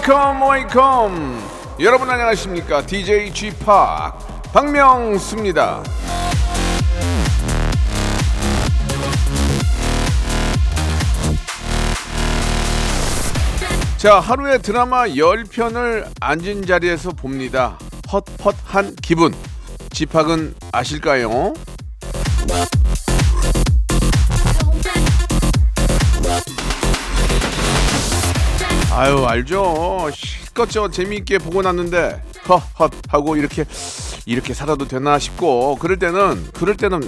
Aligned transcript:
Welcome 0.00 0.50
welcome 0.50 1.42
여러분 1.80 2.08
안녕하십니까? 2.08 2.86
DJ 2.86 3.34
GP 3.34 3.64
박명수입니다. 4.50 5.82
자 13.98 14.18
하루에 14.20 14.56
드라마 14.58 15.06
10편을 15.06 16.10
앉은 16.18 16.64
자리에서 16.64 17.10
봅니다. 17.10 17.78
헛헛한 18.10 18.96
기분. 19.02 19.34
집합은 19.90 20.54
아실까요? 20.72 21.52
아유 29.00 29.24
알죠 29.24 30.10
실컷 30.12 30.68
저 30.68 30.90
재미있게 30.90 31.38
보고 31.38 31.62
났는데 31.62 32.22
헛헛 32.46 32.92
하고 33.08 33.34
이렇게 33.34 33.64
이렇게 34.26 34.52
살아도 34.52 34.86
되나 34.86 35.18
싶고 35.18 35.76
그럴 35.76 35.98
때는 35.98 36.48
그럴 36.52 36.76
때는 36.76 37.00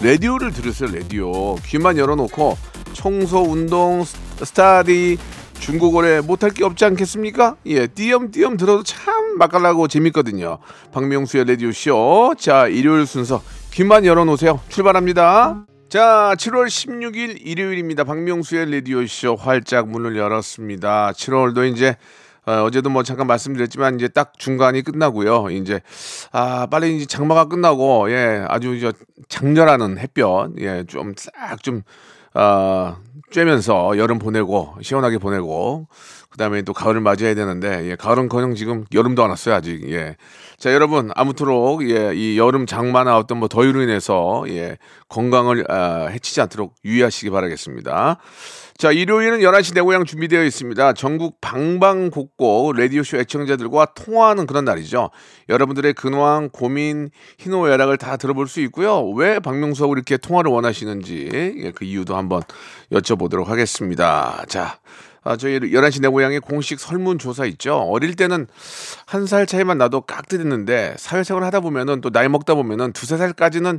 라디오를 0.00 0.52
들으세요 0.52 0.90
라디오 0.90 1.56
귀만 1.66 1.98
열어놓고 1.98 2.56
청소 2.94 3.40
운동 3.42 4.04
스- 4.04 4.16
스타디 4.42 5.18
중국어에 5.60 6.22
못할 6.22 6.48
게 6.50 6.64
없지 6.64 6.86
않겠습니까? 6.86 7.56
예, 7.66 7.86
띄엄띄엄 7.88 8.56
들어도 8.56 8.82
참 8.82 9.38
맛깔나고 9.38 9.88
재밌거든요. 9.88 10.58
박명수의 10.92 11.46
라디오 11.46 11.72
쇼. 11.72 12.34
자, 12.38 12.66
일요일 12.66 13.06
순서 13.06 13.40
귀만 13.70 14.04
열어놓으세요. 14.04 14.60
출발합니다. 14.68 15.64
자, 15.94 16.34
7월 16.36 16.66
16일 16.66 17.36
일요일입니다. 17.46 18.02
박명수의 18.02 18.68
라디오 18.68 19.06
쇼 19.06 19.36
활짝 19.36 19.88
문을 19.88 20.16
열었습니다. 20.16 21.12
7월도 21.12 21.72
이제 21.72 21.94
어, 22.46 22.64
어제도 22.64 22.90
뭐 22.90 23.04
잠깐 23.04 23.28
말씀드렸지만 23.28 23.94
이제 23.94 24.08
딱 24.08 24.32
중간이 24.36 24.82
끝나고요. 24.82 25.50
이제 25.50 25.82
아 26.32 26.66
빨리 26.66 26.96
이제 26.96 27.06
장마가 27.06 27.44
끝나고 27.44 28.10
예 28.10 28.44
아주 28.48 28.80
저 28.80 28.92
장렬하는 29.28 29.98
햇볕 29.98 30.26
예좀 30.58 31.14
싹좀 31.16 31.82
아, 32.34 32.96
쬐면서 33.30 33.96
여름 33.96 34.18
보내고 34.18 34.74
시원하게 34.82 35.18
보내고 35.18 35.86
그다음에 36.30 36.62
또 36.62 36.72
가을을 36.72 37.00
맞이해야 37.00 37.34
되는데 37.34 37.88
예, 37.90 37.96
가을은 37.96 38.28
커녕 38.28 38.54
지금 38.54 38.84
여름도 38.92 39.22
안 39.22 39.30
왔어요 39.30 39.54
아직 39.54 39.88
예. 39.90 40.16
자 40.58 40.72
여러분 40.72 41.10
아무쪼록 41.14 41.88
예, 41.88 42.12
이 42.14 42.36
여름 42.38 42.66
장마나 42.66 43.16
어떤 43.16 43.38
뭐 43.38 43.46
더위로 43.48 43.82
인해서 43.82 44.44
예, 44.48 44.78
건강을 45.08 45.70
아, 45.70 46.06
해치지 46.06 46.40
않도록 46.40 46.74
유의하시기 46.84 47.30
바라겠습니다. 47.30 48.18
자 48.76 48.90
일요일은 48.90 49.38
11시 49.38 49.72
내 49.74 49.80
고향 49.80 50.04
준비되어 50.04 50.42
있습니다. 50.44 50.94
전국 50.94 51.40
방방곡곡 51.40 52.76
라디오쇼 52.76 53.18
애청자들과 53.18 53.86
통화하는 53.94 54.46
그런 54.46 54.64
날이죠. 54.64 55.10
여러분들의 55.48 55.92
근황, 55.94 56.48
고민, 56.52 57.10
희노애락을 57.38 57.98
다 57.98 58.16
들어볼 58.16 58.48
수 58.48 58.60
있고요. 58.62 59.08
왜 59.10 59.38
박명수하고 59.38 59.94
이렇게 59.94 60.16
통화를 60.16 60.50
원하시는지 60.50 61.30
예, 61.32 61.70
그 61.70 61.84
이유도 61.84 62.16
한번 62.16 62.42
여쭤보도록 62.90 63.44
하겠습니다. 63.44 64.44
자, 64.48 64.78
아, 65.22 65.36
저희 65.36 65.60
11시 65.60 66.02
내 66.02 66.08
고향의 66.08 66.40
공식 66.40 66.80
설문조사 66.80 67.44
있죠. 67.46 67.76
어릴 67.76 68.16
때는 68.16 68.48
한 69.06 69.26
살 69.26 69.46
차이만 69.46 69.78
나도 69.78 70.00
깍듯했는데 70.00 70.96
사회생활 70.98 71.44
하다 71.44 71.60
보면은 71.60 72.00
또 72.00 72.10
나이 72.10 72.28
먹다 72.28 72.54
보면은 72.56 72.92
두세 72.92 73.16
살까지는 73.18 73.78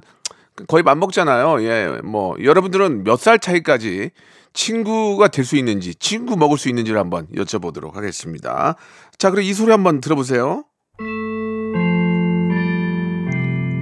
거의 0.69 0.83
맞먹잖아요. 0.83 1.61
예, 1.63 1.99
뭐 2.01 2.35
여러분들은 2.41 3.03
몇 3.03 3.17
살 3.19 3.39
차이까지 3.39 4.11
친구가 4.55 5.27
될 5.27 5.45
수 5.45 5.55
있는지, 5.57 5.93
친구 5.95 6.35
먹을 6.37 6.57
수 6.57 6.69
있는지를 6.69 6.99
한번 6.99 7.27
여쭤보도록 7.35 7.93
하겠습니다. 7.93 8.75
자, 9.19 9.29
그럼 9.29 9.43
이 9.43 9.53
소리 9.53 9.69
한번 9.69 10.01
들어보세요. 10.01 10.63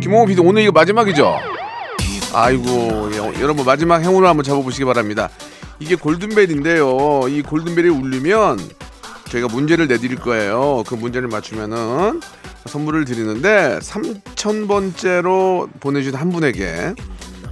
김홍호 0.02 0.26
PD 0.26 0.42
오늘 0.42 0.64
이거 0.64 0.74
마지막이죠? 0.74 1.34
아이고 2.34 3.10
예, 3.14 3.42
여러분 3.42 3.64
마지막 3.66 4.02
행운을 4.04 4.28
한번 4.28 4.44
잡아보시기 4.44 4.84
바랍니다. 4.84 5.30
이게 5.80 5.96
골든벨인데요. 5.96 7.28
이 7.30 7.42
골든벨이 7.44 7.88
울리면 7.90 8.60
저희가 9.30 9.48
문제를 9.48 9.88
내드릴 9.88 10.18
거예요. 10.18 10.84
그 10.88 10.96
문제를 10.96 11.30
맞추면은 11.30 12.20
선물을 12.66 13.06
드리는데 13.06 13.80
3,000번째로 13.80 15.70
보내주신 15.80 16.18
한 16.18 16.32
분에게 16.32 16.94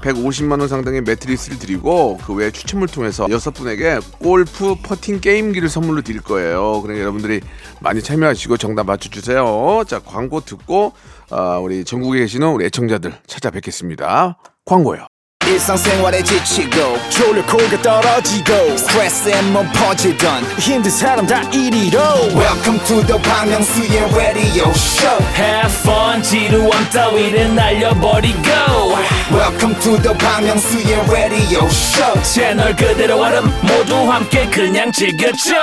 150만 0.02 0.60
원 0.60 0.68
상당의 0.68 1.02
매트리스를 1.02 1.60
드리고 1.60 2.20
그 2.26 2.34
외에 2.34 2.52
추첨을 2.52 2.88
통해서 2.88 3.28
여섯 3.30 3.52
분에게 3.52 4.00
골프 4.20 4.76
퍼팅 4.84 5.22
게임기를 5.22 5.70
선물로 5.70 6.02
드릴 6.02 6.22
거예요. 6.22 6.82
그러니까 6.82 7.02
여러분들이 7.02 7.42
많이 7.80 8.02
참여하시고 8.02 8.58
정답 8.58 8.88
맞춰주세요. 8.88 9.84
자 9.88 10.00
광고 10.00 10.42
듣고 10.42 10.94
아, 11.30 11.60
우리 11.60 11.86
전국에 11.86 12.20
계시는 12.20 12.50
우리 12.50 12.66
애청자들 12.66 13.14
찾아뵙겠습니다. 13.28 14.38
광고요. 14.66 15.11
일상생활에 15.47 16.23
지치고, 16.23 16.99
졸려 17.09 17.45
코가 17.47 17.81
떨어지고, 17.81 18.77
스트레스에 18.77 19.41
몸 19.43 19.67
퍼지던, 19.73 20.45
힘든 20.59 20.91
사람 20.91 21.27
다 21.27 21.41
이리로. 21.51 21.99
welcome 22.35 22.79
to 22.85 23.01
the 23.07 23.17
Bang 23.23 23.49
Myung-soo's 23.51 24.15
radio 24.15 24.69
show 24.75 25.19
Have 25.37 25.73
fun 25.81 26.23
지루함 26.23 26.91
따위를 26.91 27.55
날려버리고 27.55 28.43
welcome 29.33 29.79
to 29.81 29.97
the 30.03 30.19
Bang 30.19 30.45
Myung-soo's 30.47 31.11
radio 31.11 31.65
show 31.67 32.23
채널 32.23 32.75
그대로 32.75 33.23
얼음 33.23 33.45
모두 33.63 33.95
함께 34.11 34.47
그냥 34.51 34.91
즐겨줘 34.91 35.55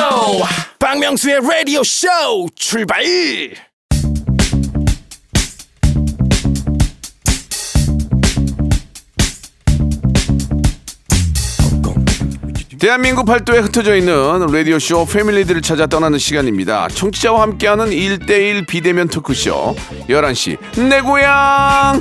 박명수의 0.79 1.41
라디오 1.41 1.83
쇼 1.83 2.07
출발! 2.55 3.03
대한민국 12.78 13.26
팔도에 13.26 13.58
흩어져 13.58 13.96
있는 13.96 14.46
라디오쇼 14.52 15.06
패밀리들을 15.06 15.62
찾아 15.62 15.86
떠나는 15.86 16.18
시간입니다. 16.18 16.86
청취자와 16.88 17.42
함께하는 17.42 17.86
1대1 17.90 18.68
비대면 18.68 19.08
토크쇼 19.08 19.74
11시 20.08 20.88
내 20.88 21.00
고향 21.00 22.00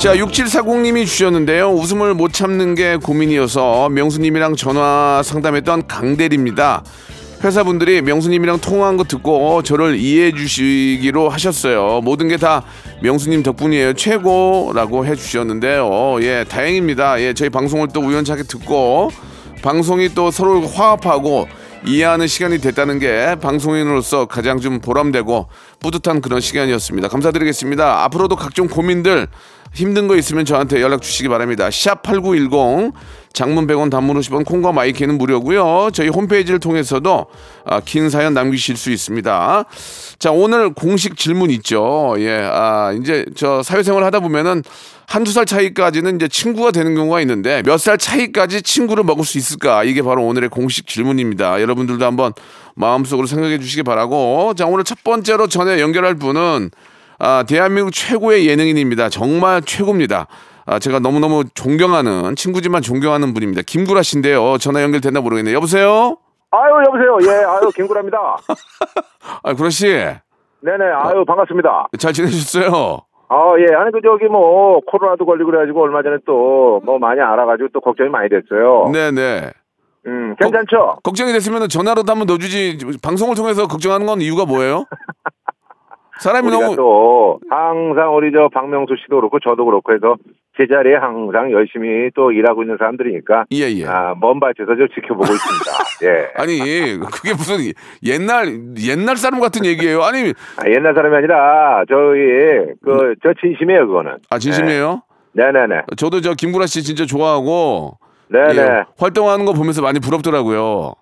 자 0.00 0.16
6740님이 0.16 1.06
주셨는데요. 1.06 1.70
웃음을 1.70 2.14
못 2.14 2.32
참는 2.32 2.74
게 2.74 2.96
고민이어서 2.96 3.90
명수님이랑 3.90 4.56
전화 4.56 5.22
상담했던 5.24 5.86
강대리입니다. 5.86 6.82
회사분들이 7.44 8.02
명수님이랑 8.02 8.60
통화한 8.60 8.96
거 8.96 9.04
듣고 9.04 9.62
저를 9.62 9.96
이해해 9.96 10.32
주시기로 10.32 11.28
하셨어요. 11.28 12.00
모든 12.02 12.28
게 12.28 12.36
다 12.36 12.64
명수님 13.02 13.42
덕분이에요. 13.44 13.92
최고라고 13.94 15.06
해 15.06 15.14
주셨는데요. 15.14 16.18
예, 16.22 16.44
다행입니다. 16.48 17.20
예, 17.20 17.34
저희 17.34 17.50
방송을 17.50 17.88
또 17.92 18.00
우연찮게 18.00 18.44
듣고 18.44 19.10
방송이 19.62 20.08
또 20.14 20.30
서로 20.32 20.66
화합하고 20.66 21.46
이해하는 21.86 22.26
시간이 22.26 22.58
됐다는 22.58 22.98
게 22.98 23.36
방송인으로서 23.40 24.26
가장 24.26 24.58
좀 24.60 24.80
보람되고 24.80 25.48
뿌듯한 25.80 26.20
그런 26.20 26.40
시간이었습니다. 26.40 27.08
감사드리겠습니다. 27.08 28.04
앞으로도 28.04 28.34
각종 28.36 28.66
고민들 28.68 29.28
힘든 29.72 30.06
거 30.08 30.16
있으면 30.16 30.44
저한테 30.44 30.80
연락 30.82 31.02
주시기 31.02 31.28
바랍니다. 31.28 31.70
샵 31.70 32.02
8910 32.02 32.92
장문 33.32 33.66
100원 33.66 33.90
단문 33.90 34.18
50원 34.18 34.44
콩과 34.44 34.72
마이키는 34.72 35.18
무료고요. 35.18 35.90
저희 35.92 36.08
홈페이지를 36.08 36.58
통해서도 36.60 37.26
아, 37.64 37.80
긴 37.80 38.10
사연 38.10 38.34
남기실 38.34 38.76
수 38.76 38.90
있습니다. 38.90 39.64
자, 40.18 40.30
오늘 40.30 40.72
공식 40.74 41.16
질문 41.16 41.50
있죠. 41.50 42.14
예. 42.18 42.40
아, 42.50 42.92
이제 43.00 43.24
저 43.36 43.62
사회생활 43.62 44.04
하다 44.04 44.20
보면은 44.20 44.62
한두 45.06 45.32
살 45.32 45.44
차이까지는 45.46 46.16
이제 46.16 46.28
친구가 46.28 46.70
되는 46.70 46.94
경우가 46.94 47.20
있는데 47.22 47.62
몇 47.64 47.76
살 47.78 47.98
차이까지 47.98 48.62
친구를 48.62 49.04
먹을 49.04 49.24
수 49.24 49.36
있을까? 49.38 49.82
이게 49.84 50.00
바로 50.02 50.24
오늘의 50.24 50.48
공식 50.48 50.86
질문입니다. 50.86 51.60
여러분들도 51.60 52.04
한번 52.04 52.32
마음속으로 52.74 53.26
생각해 53.26 53.58
주시기 53.58 53.82
바라고. 53.82 54.54
자, 54.56 54.66
오늘 54.66 54.84
첫 54.84 55.02
번째로 55.04 55.48
전에 55.48 55.80
연결할 55.80 56.14
분은 56.14 56.70
아, 57.18 57.44
대한민국 57.46 57.92
최고의 57.92 58.46
예능인입니다. 58.48 59.08
정말 59.08 59.62
최고입니다. 59.62 60.26
아, 60.66 60.78
제가 60.78 60.98
너무너무 61.00 61.44
존경하는 61.54 62.36
친구지만 62.36 62.82
존경하는 62.82 63.34
분입니다. 63.34 63.62
김구라 63.66 64.02
씨인데요. 64.02 64.58
전화 64.58 64.82
연결됐나 64.82 65.20
모르겠네요. 65.20 65.56
여보세요? 65.56 66.16
아유 66.50 66.70
여보세요. 66.86 67.18
예, 67.22 67.44
아유 67.44 67.70
김구라입니다. 67.74 68.18
아, 69.42 69.54
구라 69.54 69.70
씨. 69.70 69.86
네네, 69.86 70.84
아유 70.94 71.24
반갑습니다. 71.26 71.88
잘 71.98 72.12
지내셨어요? 72.12 73.00
아, 73.28 73.50
예. 73.58 73.74
아니, 73.74 73.90
그, 73.92 74.00
저기, 74.04 74.26
뭐, 74.26 74.78
코로나도 74.80 75.24
걸리고 75.24 75.50
그래가지고, 75.50 75.84
얼마 75.84 76.02
전에 76.02 76.18
또, 76.26 76.82
뭐, 76.84 76.98
많이 76.98 77.18
알아가지고 77.18 77.70
또 77.72 77.80
걱정이 77.80 78.10
많이 78.10 78.28
됐어요. 78.28 78.90
네네. 78.92 79.50
음, 80.06 80.36
괜찮죠? 80.38 80.98
걱정이 81.02 81.32
됐으면 81.32 81.66
전화로도 81.70 82.12
한번 82.12 82.26
넣어주지. 82.26 82.98
방송을 83.02 83.34
통해서 83.34 83.66
걱정하는 83.66 84.06
건 84.06 84.20
이유가 84.20 84.44
뭐예요? 84.44 84.84
사람이 86.20 86.50
너무 86.50 86.76
또, 86.76 87.40
항상 87.48 88.14
우리 88.14 88.32
저 88.32 88.50
박명수 88.52 88.96
씨도 89.02 89.16
그렇고, 89.16 89.38
저도 89.40 89.64
그렇고 89.64 89.94
해서, 89.94 90.16
제자리에 90.58 90.96
항상 90.96 91.50
열심히 91.50 92.10
또 92.14 92.30
일하고 92.30 92.62
있는 92.62 92.76
사람들이니까, 92.78 93.46
예 93.52 93.70
예. 93.70 93.86
아, 93.86 94.14
먼 94.20 94.38
밭에서 94.38 94.76
저 94.76 94.86
지켜보고 94.94 95.24
있습니다. 95.24 95.70
예. 96.04 96.28
아니 96.36 96.98
그게 97.10 97.30
무슨 97.32 97.56
옛날 98.04 98.74
옛날 98.86 99.16
사람 99.16 99.40
같은 99.40 99.64
얘기예요. 99.64 100.02
아니 100.02 100.32
아, 100.58 100.68
옛날 100.68 100.94
사람이 100.94 101.16
아니라, 101.16 101.84
저희, 101.88 102.74
그, 102.84 103.14
저 103.22 103.32
진심이에요, 103.40 103.86
그거는. 103.86 104.16
아 104.28 104.38
진심이에요? 104.38 105.02
네네네. 105.32 105.82
저도 105.96 106.20
저 106.20 106.34
김구라 106.34 106.66
씨 106.66 106.82
진짜 106.82 107.06
좋아하고 107.06 107.98
네네. 108.28 108.56
예, 108.60 108.84
활동하는 108.98 109.46
거 109.46 109.54
보면서 109.54 109.80
많이 109.80 110.00
부럽더라고요. 110.00 110.92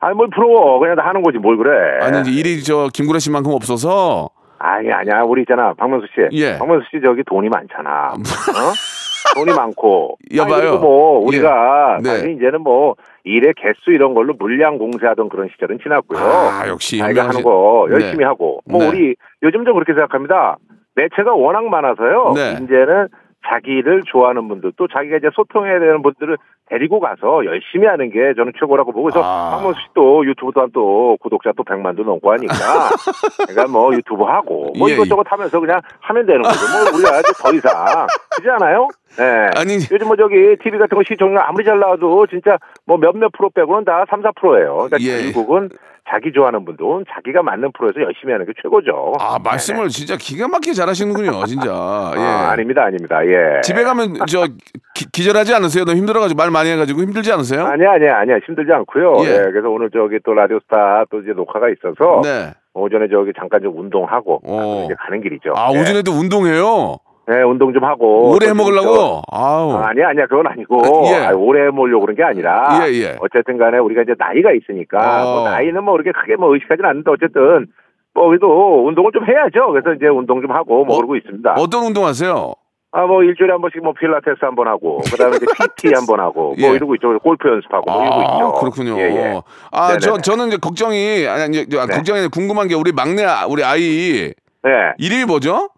아니, 0.00 0.14
뭘 0.14 0.28
부러워. 0.34 0.78
그냥 0.78 0.96
다 0.96 1.06
하는 1.06 1.22
거지, 1.22 1.38
뭘 1.38 1.56
그래. 1.56 1.98
아니 2.02 2.20
이제 2.20 2.30
일이 2.30 2.62
저 2.62 2.88
김구라 2.92 3.18
씨만큼 3.18 3.52
없어서 3.52 4.28
아니 4.60 4.92
아니야 4.92 5.22
우리 5.22 5.42
있잖아 5.42 5.72
박명수 5.74 6.06
씨. 6.14 6.28
예. 6.32 6.58
박명수 6.58 6.86
씨 6.90 7.00
저기 7.02 7.22
돈이 7.24 7.48
많잖아. 7.48 8.12
어? 8.14 9.34
돈이 9.34 9.52
많고. 9.54 10.18
여봐요. 10.34 10.78
뭐 10.78 11.18
우리가 11.20 11.96
예. 11.98 12.02
네. 12.02 12.08
사실 12.10 12.36
이제는 12.36 12.60
뭐 12.60 12.94
일의 13.24 13.54
개수 13.56 13.90
이런 13.90 14.14
걸로 14.14 14.34
물량 14.38 14.76
공세하던 14.78 15.30
그런 15.30 15.48
시절은 15.52 15.78
지났고요. 15.82 16.20
아, 16.20 16.68
역시 16.68 16.98
자기가 16.98 17.28
하는 17.28 17.42
거 17.42 17.86
열심히 17.90 18.18
네. 18.18 18.24
하고. 18.24 18.60
뭐 18.66 18.82
네. 18.82 18.88
우리 18.88 19.16
요즘 19.42 19.64
좀 19.64 19.74
그렇게 19.74 19.94
생각합니다. 19.94 20.56
매체가 20.94 21.32
워낙 21.34 21.64
많아서요. 21.64 22.32
네. 22.34 22.64
이제는 22.64 23.08
자기를 23.46 24.02
좋아하는 24.06 24.48
분들 24.48 24.72
또 24.76 24.86
자기가 24.88 25.16
이제 25.16 25.28
소통해야 25.34 25.78
되는 25.80 26.02
분들을 26.02 26.36
데리고 26.68 27.00
가서 27.00 27.44
열심히 27.46 27.86
하는 27.86 28.10
게 28.10 28.32
저는 28.36 28.52
최고라고 28.58 28.92
보고 28.92 29.04
그래서 29.04 29.22
아. 29.24 29.56
박명수 29.56 29.80
씨도 29.88 30.24
유튜브 30.26 30.52
또한 30.54 30.70
또 30.72 31.16
구독자 31.20 31.50
또 31.56 31.64
100만도 31.64 32.04
넘고 32.04 32.30
하니까 32.32 32.54
그러니까 33.48 33.66
뭐 33.66 33.92
유튜브 33.92 34.22
하고 34.22 34.72
뭐 34.78 34.88
예, 34.88 34.94
이것저것 34.94 35.24
하면서 35.26 35.58
그냥 35.58 35.80
하면 36.00 36.26
되는 36.26 36.42
거죠. 36.42 36.60
뭐 36.70 36.98
우리가 36.98 37.20
이제 37.20 37.32
더 37.42 37.52
이상 37.52 38.06
그렇지 38.36 38.50
않아요? 38.50 38.88
예. 39.18 39.50
아니 39.58 39.74
요즘 39.90 40.06
뭐 40.06 40.16
저기 40.16 40.56
TV 40.62 40.78
같은 40.78 40.96
거 40.96 41.02
시청률 41.02 41.38
아무리 41.38 41.64
잘 41.64 41.80
나와도 41.80 42.28
진짜 42.28 42.58
뭐 42.86 42.98
몇몇 42.98 43.30
프로 43.32 43.50
빼고는 43.50 43.84
다 43.84 44.04
3, 44.08 44.22
4%예요. 44.22 44.88
그러니까 44.88 44.98
예. 45.00 45.32
결국은 45.32 45.70
자기 46.10 46.32
좋아하는 46.32 46.64
분들은 46.64 47.04
자기가 47.14 47.42
맞는 47.42 47.70
프로에서 47.72 48.00
열심히 48.00 48.32
하는 48.32 48.44
게 48.44 48.52
최고죠. 48.60 49.14
아 49.20 49.38
말씀을 49.38 49.88
진짜 49.88 50.16
기가 50.16 50.48
막히게 50.48 50.74
잘하시는군요, 50.74 51.44
진짜. 51.44 51.70
예. 52.16 52.20
아, 52.20 52.50
아닙니다, 52.50 52.82
아닙니다. 52.84 53.24
예. 53.24 53.60
집에 53.62 53.84
가면 53.84 54.14
저 54.26 54.46
기, 54.94 55.06
기절하지 55.12 55.54
않으세요? 55.54 55.84
너무 55.84 55.98
힘들어가지고 55.98 56.36
말 56.36 56.50
많이 56.50 56.70
해가지고 56.70 57.02
힘들지 57.02 57.32
않으세요? 57.32 57.64
아니야, 57.64 57.92
아니야, 57.92 58.18
아니야. 58.18 58.38
힘들지 58.44 58.72
않고요. 58.72 59.24
예. 59.24 59.30
예. 59.30 59.36
그래서 59.52 59.68
오늘 59.68 59.90
저기 59.90 60.18
또 60.24 60.34
라디오스타 60.34 61.04
또 61.10 61.20
이제 61.20 61.32
녹화가 61.32 61.68
있어서 61.70 62.22
네. 62.24 62.52
오전에 62.74 63.06
저기 63.08 63.32
잠깐 63.38 63.62
좀 63.62 63.78
운동하고 63.78 64.40
어. 64.44 64.84
이제 64.86 64.94
가는 64.98 65.22
길이죠. 65.22 65.52
아 65.54 65.70
예. 65.72 65.80
오전에도 65.80 66.10
운동해요. 66.10 66.98
네, 67.28 67.42
운동 67.42 67.72
좀 67.72 67.84
하고. 67.84 68.30
오래 68.32 68.46
또 68.46 68.50
해먹으려고. 68.50 68.94
저- 68.96 69.22
아우. 69.30 69.72
아, 69.74 69.88
아니야, 69.90 70.08
아니야. 70.08 70.26
그건 70.26 70.46
아니고. 70.48 70.82
예. 71.12 71.26
아, 71.26 71.32
오래 71.32 71.66
해 71.66 71.70
먹으려고 71.70 72.00
그런 72.06 72.16
게 72.16 72.24
아니라. 72.24 72.80
예, 72.88 72.92
예. 72.92 73.16
어쨌든 73.20 73.56
간에 73.58 73.78
우리가 73.78 74.02
이제 74.02 74.14
나이가 74.18 74.50
있으니까. 74.52 74.98
어. 74.98 75.34
뭐 75.42 75.50
나이는 75.50 75.84
뭐 75.84 75.92
그렇게 75.94 76.10
크게 76.12 76.36
뭐 76.36 76.52
의식하지는 76.54 76.88
않는데 76.88 77.10
어쨌든. 77.10 77.66
뭐 78.14 78.26
그래도 78.26 78.84
운동을 78.88 79.12
좀 79.12 79.24
해야죠. 79.24 79.70
그래서 79.70 79.92
이제 79.94 80.06
운동 80.08 80.40
좀 80.42 80.50
하고 80.50 80.84
뭐 80.84 80.96
어, 80.96 80.98
그러고 80.98 81.14
있습니다. 81.14 81.54
어떤 81.58 81.84
운동 81.84 82.04
하세요? 82.06 82.52
아, 82.90 83.06
뭐 83.06 83.22
일주일에 83.22 83.52
한 83.52 83.60
번씩 83.60 83.84
뭐 83.84 83.92
필라테스 83.92 84.38
한 84.40 84.56
번 84.56 84.66
하고. 84.66 84.98
그 85.08 85.16
다음에 85.16 85.36
이제 85.36 85.46
PT 85.78 85.94
한 85.94 86.04
번 86.08 86.18
하고. 86.18 86.56
뭐 86.58 86.70
예. 86.70 86.74
이러고 86.74 86.96
있죠. 86.96 87.16
골프 87.20 87.48
연습하고. 87.48 87.88
뭐 87.88 88.02
이러고 88.02 88.22
있죠. 88.22 88.52
그렇군요. 88.58 88.98
예, 88.98 89.04
예. 89.14 89.40
아, 89.70 89.96
저 89.98 90.10
네네네. 90.10 90.22
저는 90.22 90.48
이제 90.48 90.56
걱정이 90.56 91.24
아니 91.28 91.58
이제 91.60 91.78
아, 91.78 91.86
네. 91.86 91.94
걱정이 91.94 92.26
궁금한 92.34 92.66
게 92.66 92.74
우리 92.74 92.90
막내 92.90 93.22
아- 93.24 93.46
우리 93.48 93.62
아이 93.62 94.32
네. 94.64 94.70
이름이 94.98 95.26
뭐죠? 95.26 95.68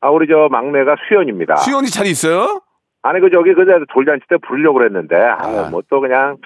아, 0.00 0.10
우리 0.10 0.26
저 0.28 0.48
막내가 0.50 0.96
수연입니다. 1.08 1.56
수연이 1.56 1.88
잘 1.88 2.06
있어요? 2.06 2.60
아니 3.02 3.20
그 3.20 3.30
저기 3.30 3.54
그제 3.54 3.72
돌잔치 3.92 4.26
때 4.28 4.36
부르려고 4.46 4.78
그랬는데 4.78 5.16
아. 5.16 5.36
아, 5.40 5.68
뭐 5.70 5.80
또 5.88 6.00
그냥 6.00 6.36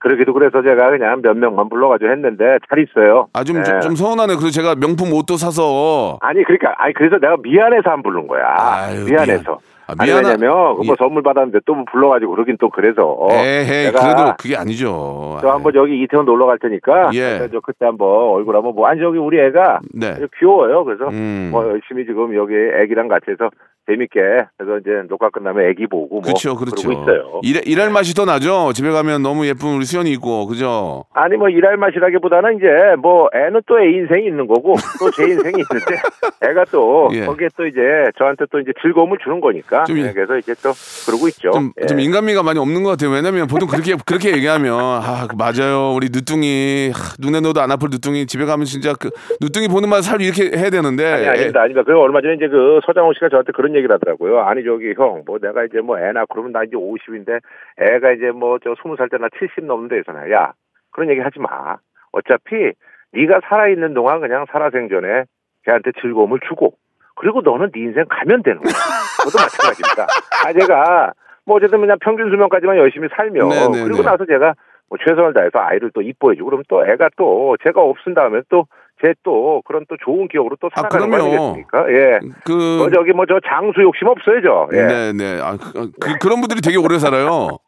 그러기도 0.00 0.32
그래서 0.32 0.62
제가 0.62 0.90
그냥 0.90 1.20
몇 1.22 1.36
명만 1.36 1.68
불러가지고 1.68 2.10
했는데 2.10 2.58
잘 2.68 2.78
있어요. 2.80 3.28
아 3.32 3.42
좀 3.44 3.62
네. 3.62 3.80
좀 3.80 3.96
서운하네. 3.96 4.34
그래서 4.36 4.50
제가 4.50 4.74
명품 4.76 5.12
옷도 5.12 5.36
사서 5.36 6.18
아니 6.20 6.42
그러니까 6.44 6.74
아니 6.78 6.94
그래서 6.94 7.18
내가 7.18 7.36
미안해서 7.42 7.90
안 7.90 8.02
부른 8.02 8.26
거야. 8.28 8.44
아유, 8.56 9.04
미안해서. 9.06 9.58
아, 9.88 9.94
아니 9.98 10.10
미안하- 10.10 10.28
왜냐면 10.28 10.74
그뭐 10.76 10.84
예. 10.90 10.94
선물 10.98 11.22
받았는데 11.22 11.60
또 11.64 11.82
불러가지고 11.90 12.32
그러긴 12.32 12.58
또 12.60 12.68
그래서 12.68 13.16
내가 13.30 14.00
그래도 14.00 14.32
그게 14.38 14.54
아니죠. 14.54 15.38
저 15.40 15.48
한번 15.48 15.72
저기 15.72 16.02
이태원 16.02 16.26
놀러 16.26 16.44
갈 16.46 16.58
테니까 16.58 17.10
예. 17.14 17.48
저 17.50 17.60
그때 17.60 17.86
한번 17.86 18.06
얼굴 18.08 18.54
한번 18.54 18.74
뭐 18.74 18.86
아니 18.86 19.00
저기 19.00 19.16
우리 19.18 19.40
애가 19.40 19.80
네. 19.94 20.14
귀여워요. 20.38 20.84
그래서 20.84 21.08
음. 21.08 21.48
뭐 21.50 21.66
열심히 21.66 22.04
지금 22.04 22.34
여기 22.36 22.52
애기랑 22.54 23.08
같이 23.08 23.30
해서 23.30 23.48
재밌게 23.88 24.20
그래서 24.58 24.78
이제 24.78 24.90
녹화 25.08 25.30
끝나면 25.30 25.68
애기 25.70 25.86
보고 25.86 26.16
뭐 26.16 26.22
그렇죠, 26.22 26.54
그렇죠. 26.56 26.86
그러고 26.88 27.02
있어요. 27.02 27.40
일, 27.42 27.66
일할 27.66 27.90
맛이 27.90 28.14
더 28.14 28.24
나죠. 28.26 28.72
집에 28.74 28.90
가면 28.90 29.22
너무 29.22 29.46
예쁜 29.46 29.74
우리 29.76 29.84
수연이 29.84 30.10
있고, 30.12 30.46
그죠? 30.46 31.04
아니 31.14 31.36
뭐 31.36 31.48
일할 31.48 31.76
맛이라기보다는 31.78 32.56
이제 32.58 32.66
뭐 33.00 33.28
애는 33.34 33.62
또 33.66 33.78
애 33.80 33.86
인생이 33.90 34.26
있는 34.26 34.46
거고 34.46 34.74
또 35.00 35.10
제 35.12 35.22
인생이 35.24 35.54
있는데 35.54 35.94
애가 36.50 36.64
또 36.70 37.08
예. 37.12 37.24
거기에 37.24 37.48
또 37.56 37.66
이제 37.66 37.80
저한테 38.18 38.44
또 38.50 38.58
이제 38.60 38.72
즐거움을 38.82 39.18
주는 39.22 39.40
거니까 39.40 39.84
좀 39.84 39.96
이- 39.98 40.02
네, 40.02 40.12
그래서 40.12 40.36
이제 40.36 40.52
또 40.62 40.72
그러고 41.06 41.28
있죠. 41.28 41.50
좀, 41.52 41.72
예. 41.80 41.86
좀 41.86 42.00
인간미가 42.00 42.42
많이 42.42 42.58
없는 42.58 42.82
것 42.82 42.90
같아요. 42.90 43.10
왜냐면 43.14 43.46
보통 43.46 43.68
그렇게, 43.68 43.94
그렇게 44.04 44.32
얘기하면, 44.32 44.74
아, 44.74 45.26
그 45.28 45.36
맞아요. 45.36 45.92
우리 45.94 46.08
누뚱이, 46.12 46.90
하, 46.94 47.14
눈에 47.20 47.40
넣어도 47.40 47.60
안 47.60 47.70
아플 47.70 47.88
누뚱이 47.90 48.26
집에 48.26 48.44
가면 48.44 48.64
진짜 48.66 48.92
그, 48.98 49.10
누뚱이 49.40 49.68
보는 49.68 49.88
맛 49.88 50.02
살 50.02 50.20
이렇게 50.20 50.56
해야 50.56 50.70
되는데. 50.70 51.04
아니 51.06 51.24
애- 51.24 51.28
아닙니다 51.28 51.60
아닙니다. 51.60 51.82
그리고 51.84 52.00
얼마 52.02 52.20
전에 52.20 52.34
이제 52.34 52.48
그 52.48 52.80
서장훈 52.86 53.14
씨가 53.14 53.28
저한테 53.28 53.52
그런 53.52 53.74
얘기 53.76 53.77
를 53.86 53.94
하더라고요. 53.94 54.40
아니 54.40 54.64
저기 54.64 54.94
형 54.96 55.22
뭐 55.26 55.38
내가 55.38 55.64
이제 55.64 55.80
뭐 55.80 55.98
애 55.98 56.12
낳고 56.12 56.26
그러면 56.34 56.52
나 56.52 56.64
이제 56.64 56.74
50인데 56.76 57.40
애가 57.78 58.12
이제 58.12 58.30
뭐 58.30 58.58
저 58.58 58.74
20살 58.74 59.10
때 59.10 59.18
나 59.18 59.28
70 59.38 59.64
넘는데 59.66 59.98
해서나 59.98 60.30
야 60.32 60.52
그런 60.90 61.10
얘기 61.10 61.20
하지 61.20 61.38
마. 61.38 61.76
어차피 62.12 62.72
네가 63.12 63.40
살아 63.48 63.68
있는 63.68 63.94
동안 63.94 64.20
그냥 64.20 64.46
살아생전에 64.50 65.24
걔한테 65.64 65.92
즐거움을 66.00 66.40
주고 66.48 66.74
그리고 67.16 67.40
너는 67.42 67.70
네 67.72 67.80
인생 67.80 68.04
가면 68.08 68.42
되는 68.42 68.60
거야. 68.60 68.72
그것도 69.18 69.36
마찬가지입니다. 69.42 70.06
아 70.46 70.52
제가 70.52 71.12
뭐 71.44 71.56
어쨌든 71.56 71.80
그냥 71.80 71.96
평균 72.00 72.30
수명까지만 72.30 72.76
열심히 72.78 73.08
살면 73.16 73.48
네, 73.48 73.68
네, 73.68 73.84
그리고 73.84 74.02
네. 74.02 74.04
나서 74.10 74.24
제가 74.26 74.54
뭐 74.88 74.96
최선을 74.98 75.34
다해서 75.34 75.58
아이를 75.58 75.90
또 75.94 76.00
이뻐해주고 76.02 76.46
그러면 76.48 76.64
또 76.68 76.86
애가 76.86 77.10
또 77.16 77.56
제가 77.62 77.80
없은 77.82 78.14
다음에 78.14 78.40
또 78.48 78.64
제 79.02 79.14
또 79.22 79.62
그런 79.66 79.84
또 79.88 79.96
좋은 80.04 80.28
기억으로 80.28 80.56
또 80.60 80.68
아, 80.74 80.80
살아가는 80.80 81.08
거 81.10 81.16
그럼요. 81.16 81.32
아니겠습니까? 81.54 81.92
예. 81.92 82.18
그, 82.44 82.52
뭐 82.52 82.90
저기 82.90 83.12
뭐 83.12 83.26
저 83.26 83.38
장수 83.46 83.80
욕심 83.82 84.08
없어요 84.08 84.40
저. 84.42 84.68
예. 84.72 84.82
네 84.86 85.12
네. 85.12 85.40
아, 85.42 85.56
그, 85.56 85.90
그, 86.00 86.18
그런 86.18 86.40
분들이 86.40 86.60
되게 86.60 86.76
오래 86.78 86.98
살아요. 86.98 87.58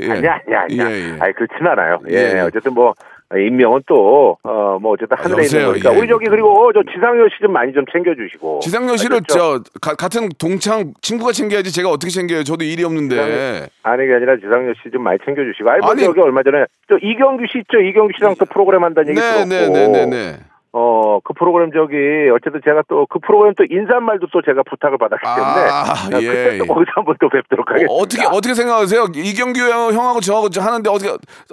예. 0.00 0.10
아니야 0.10 0.40
아니야 0.46 0.60
아니야. 0.62 0.90
예, 0.90 0.94
예. 1.14 1.16
아니 1.20 1.32
그렇진 1.34 1.66
않아요. 1.66 1.98
예. 2.10 2.14
예, 2.14 2.32
예. 2.36 2.40
어쨌든 2.40 2.72
뭐 2.74 2.94
인명은 3.34 3.82
또 3.86 4.36
어 4.44 4.78
뭐 4.78 4.92
어쨌든 4.92 5.16
아, 5.18 5.22
하늘에 5.22 5.38
여보세요. 5.38 5.60
있는 5.60 5.72
거니까 5.72 5.94
예. 5.94 5.98
우리 5.98 6.08
저기 6.08 6.26
그리고 6.26 6.72
저 6.72 6.82
지상렬 6.92 7.28
씨 7.30 7.42
좀 7.42 7.52
많이 7.52 7.72
좀 7.72 7.84
챙겨주시고. 7.92 8.60
지상렬 8.60 8.98
씨를? 8.98 9.20
저 9.28 9.60
가- 9.80 9.94
같은 9.94 10.28
동창 10.38 10.92
친구가 11.02 11.32
챙겨야지 11.32 11.72
제가 11.72 11.88
어떻게 11.90 12.10
챙겨요? 12.10 12.42
저도 12.44 12.64
일이 12.64 12.84
없는데. 12.84 13.16
지상렬- 13.16 13.68
아니 13.84 14.06
게 14.06 14.14
아니라 14.14 14.36
지상렬 14.36 14.74
씨 14.82 14.90
좀 14.90 15.02
많이 15.02 15.18
챙겨주시고. 15.24 15.70
아니, 15.70 15.80
뭐 15.80 15.90
아니. 15.92 16.04
여기 16.04 16.20
얼마 16.20 16.42
전에 16.42 16.64
저 16.88 16.96
이경규 17.00 17.44
씨 17.52 17.58
있죠? 17.60 17.78
이경규 17.80 18.12
씨랑 18.18 18.34
또 18.38 18.44
프로그램 18.46 18.84
한다는 18.84 19.10
얘기 19.10 19.20
들었고. 19.20 19.44
네 19.48 19.68
네 19.68 19.88
네네네. 19.88 20.36
어, 20.74 21.20
그 21.22 21.34
프로그램 21.34 21.70
저기, 21.72 21.94
어쨌든 22.34 22.60
제가 22.64 22.82
또 22.88 23.06
그 23.06 23.18
프로그램 23.18 23.52
또 23.58 23.64
인사말도 23.68 24.28
또 24.32 24.40
제가 24.42 24.62
부탁을 24.68 24.96
받았기 24.96 25.22
때문에. 25.22 25.60
아, 25.70 25.84
예. 26.22 26.26
그때 26.26 26.58
또 26.58 26.66
거기서 26.66 26.90
한번 26.94 27.14
또 27.20 27.28
뵙도록 27.28 27.68
하겠습니다. 27.68 27.92
어, 27.92 27.96
어떻게 27.96 28.24
어떻게 28.24 28.54
생각하세요? 28.54 29.08
이경규 29.14 29.60
형- 29.60 29.92
형하고 29.92 30.20
저하고 30.20 30.48
저 30.48 30.62
하는데 30.62 30.88
어떻게 30.88 31.10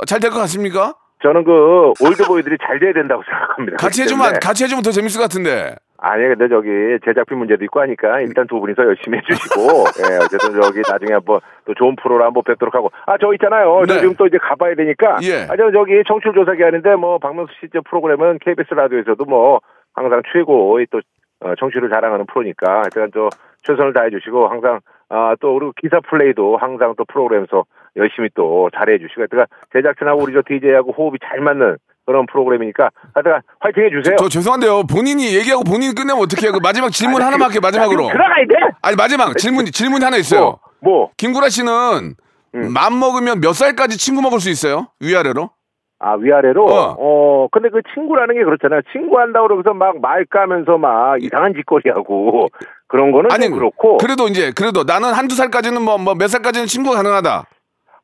잘 0.08 0.20
될 0.22 0.30
것 0.32 0.40
같습니까? 0.40 0.94
저는 1.22 1.44
그 1.44 1.92
올드보이들이 2.00 2.58
잘 2.66 2.80
돼야 2.80 2.94
된다고 2.94 3.22
생각합니다. 3.24 3.76
같이 3.78 4.04
해주면. 4.04 4.40
같이 4.40 4.64
해주면 4.64 4.84
더 4.84 4.92
재밌을 4.92 5.18
것 5.20 5.24
같은데. 5.24 5.76
아니, 6.02 6.28
근데 6.28 6.48
저기 6.48 6.70
제작비 7.04 7.36
문제도 7.36 7.64
있고 7.66 7.82
하니까 7.82 8.22
일단 8.22 8.48
두 8.48 8.60
분이서 8.60 8.84
열심히 8.84 9.18
해주시고, 9.18 9.62
예, 10.10 10.16
어쨌든 10.18 10.62
저기 10.62 10.82
나중에 10.88 11.14
한번 11.14 11.40
또 11.66 11.74
좋은 11.74 11.96
프로를 11.98 12.26
한번 12.26 12.44
뵙도록 12.44 12.74
하고. 12.74 12.90
아, 13.06 13.18
저 13.18 13.34
있잖아요. 13.34 13.84
저 13.88 13.96
네. 13.96 14.00
지금 14.00 14.16
또 14.16 14.26
이제 14.28 14.38
가봐야 14.38 14.76
되니까. 14.76 15.18
예. 15.24 15.44
아, 15.50 15.58
저 15.58 15.72
저기 15.72 16.02
청취율 16.08 16.34
조사 16.34 16.54
기간인데 16.54 16.96
뭐 16.96 17.18
박명수 17.20 17.54
씨저 17.60 17.82
프로그램은 17.90 18.40
KBS 18.40 18.74
라디오에서도 18.74 19.24
뭐 19.26 19.60
항상 19.94 20.22
최고의 20.32 20.88
또 20.90 21.02
어, 21.42 21.56
청취를 21.56 21.90
자랑하는 21.90 22.26
프로니까 22.26 22.80
하여튼 22.80 23.10
저 23.14 23.30
최선을 23.64 23.94
다해 23.94 24.10
주시고 24.10 24.48
항상 24.48 24.80
아, 25.10 25.36
또 25.40 25.54
그리고 25.56 25.74
기사 25.76 26.00
플레이도 26.02 26.58
항상 26.58 26.94
또 26.98 27.06
프로그램에서 27.06 27.66
열심히 27.96 28.30
또 28.36 28.70
잘해 28.76 29.00
주시고 29.00 29.26
그러니까 29.30 29.48
제작진하고 29.74 30.22
우리 30.22 30.34
저 30.34 30.42
DJ하고 30.46 30.92
호흡이 30.92 31.18
잘 31.24 31.40
맞는 31.40 31.78
그런 32.10 32.26
프로그램이니까 32.26 32.90
하여튼 33.14 33.34
화이팅 33.60 33.84
해주세요. 33.86 34.16
저 34.18 34.28
죄송한데요. 34.30 34.84
본인이 34.88 35.36
얘기하고 35.36 35.64
본인이 35.64 35.94
끝내면 35.94 36.24
어떡해요? 36.24 36.54
그 36.54 36.60
마지막 36.64 36.90
질문 36.92 37.22
하나만 37.22 37.42
할게요. 37.44 37.60
마지막으로. 37.62 38.08
들어가야 38.08 38.46
돼. 38.50 38.56
아니 38.82 38.96
마지막 38.96 39.38
질문 39.38 39.66
질문 39.66 40.02
하나 40.04 40.18
있어요. 40.18 40.42
뭐, 40.42 40.60
뭐. 40.82 41.10
김구라 41.18 41.50
씨는 41.50 42.16
음. 42.56 42.74
맘 42.74 42.98
먹으면 43.00 43.42
몇 43.42 43.54
살까지 43.54 44.00
친구 44.00 44.24
먹을 44.24 44.40
수 44.40 44.50
있어요? 44.50 44.88
위아래로? 45.00 45.52
아 46.00 46.14
위아래로 46.14 46.66
어. 46.66 46.96
어. 46.98 47.48
근데 47.52 47.70
그 47.70 47.82
친구라는 47.94 48.34
게 48.36 48.44
그렇잖아요 48.44 48.82
친구 48.92 49.20
한다고 49.20 49.48
그러면서 49.50 49.74
막 49.74 50.00
말 50.02 50.26
까면서 50.26 50.78
막 50.80 51.22
이상한 51.22 51.54
짓거리 51.54 51.90
하고 51.92 52.48
그런 52.88 53.12
거는 53.12 53.32
아니 53.32 53.50
좀 53.50 53.54
그렇고 53.60 53.98
그래도 53.98 54.28
이제 54.30 54.52
그래도 54.56 54.84
나는 54.84 55.14
한두 55.14 55.36
살까지는 55.36 55.82
뭐뭐몇 55.84 56.30
살까지는 56.30 56.66
친구가 56.68 56.96
가능하다. 56.98 57.44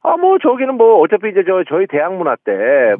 아 0.07 0.17
뭐 0.17 0.38
저기는 0.41 0.75
뭐 0.75 1.00
어차피 1.01 1.29
이제 1.29 1.43
저 1.47 1.63
저희 1.69 1.85
대학 1.88 2.13
문화 2.15 2.35
때 2.45 2.51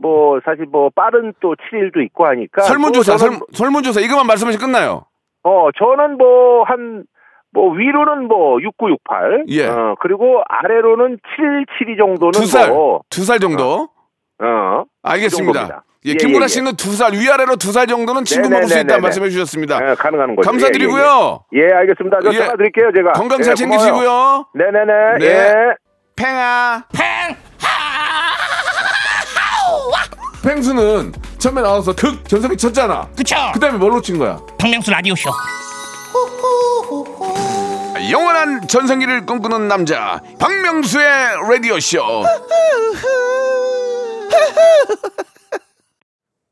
뭐 0.02 0.40
사실 0.46 0.66
뭐 0.66 0.90
빠른 0.94 1.34
또 1.40 1.56
7일도 1.56 2.04
있고 2.06 2.26
하니까 2.28 2.62
설문조사 2.64 3.14
또 3.14 3.18
저는, 3.18 3.34
설, 3.38 3.48
설문조사 3.54 4.02
이것만 4.02 4.28
말씀하시면 4.28 4.66
끝나요. 4.66 5.06
어 5.44 5.70
저는 5.78 6.18
뭐 6.18 6.64
한 6.66 7.06
뭐 7.54 7.72
위로는 7.72 8.28
뭐 8.28 8.60
6968, 8.60 9.46
예. 9.48 9.66
어 9.68 9.96
그리고 10.02 10.42
아래로는 10.50 11.20
772 11.38 11.96
정도는 11.96 12.32
두 12.34 12.46
살, 12.46 12.68
뭐, 12.68 13.00
두살 13.10 13.40
정도. 13.40 13.88
어 14.44 14.84
알겠습니다. 15.04 15.54
정도입니다. 15.62 15.84
예, 16.06 16.10
예, 16.12 16.14
김구라 16.16 16.42
예, 16.42 16.44
예. 16.44 16.48
씨는 16.50 16.76
두살 16.76 17.14
위아래로 17.14 17.56
두 17.56 17.72
살 17.72 17.88
정도는 17.88 18.26
친구 18.26 18.50
먹을 18.50 18.68
수. 18.68 18.78
있다 18.78 19.00
말씀해 19.00 19.30
주셨습니다. 19.30 19.80
예, 19.90 19.96
가능한 19.96 20.36
거죠. 20.36 20.50
감사드리고요. 20.50 21.46
예, 21.54 21.60
예, 21.60 21.64
예. 21.64 21.68
예, 21.70 21.74
알겠습니다. 21.76 22.20
저 22.22 22.34
예. 22.34 22.38
전화 22.40 22.58
드릴게요, 22.58 22.92
제가. 22.94 23.14
건강 23.14 23.40
예, 23.40 23.44
잘. 23.44 23.56
챙기시고요. 23.56 24.48
네네네. 24.54 25.18
네. 25.20 25.76
예. 26.18 26.24
팽아. 26.24 26.84
팽수는 30.44 31.14
처음에 31.40 31.62
나와서 31.62 31.94
극 31.94 32.28
전성기 32.30 32.56
쳤잖아. 32.58 33.10
그쵸 33.18 33.36
그 33.54 33.60
다음에 33.60 33.78
뭘로 33.78 34.02
친 34.02 34.18
거야? 34.20 34.40
박명수 34.60 34.92
라디오쇼 34.92 35.30
영원한 38.12 38.68
전성기를 38.68 39.26
꿈꾸는 39.26 39.68
남자 39.68 40.22
박명수의 40.40 41.08
라디오 41.50 41.80
쇼. 41.80 42.00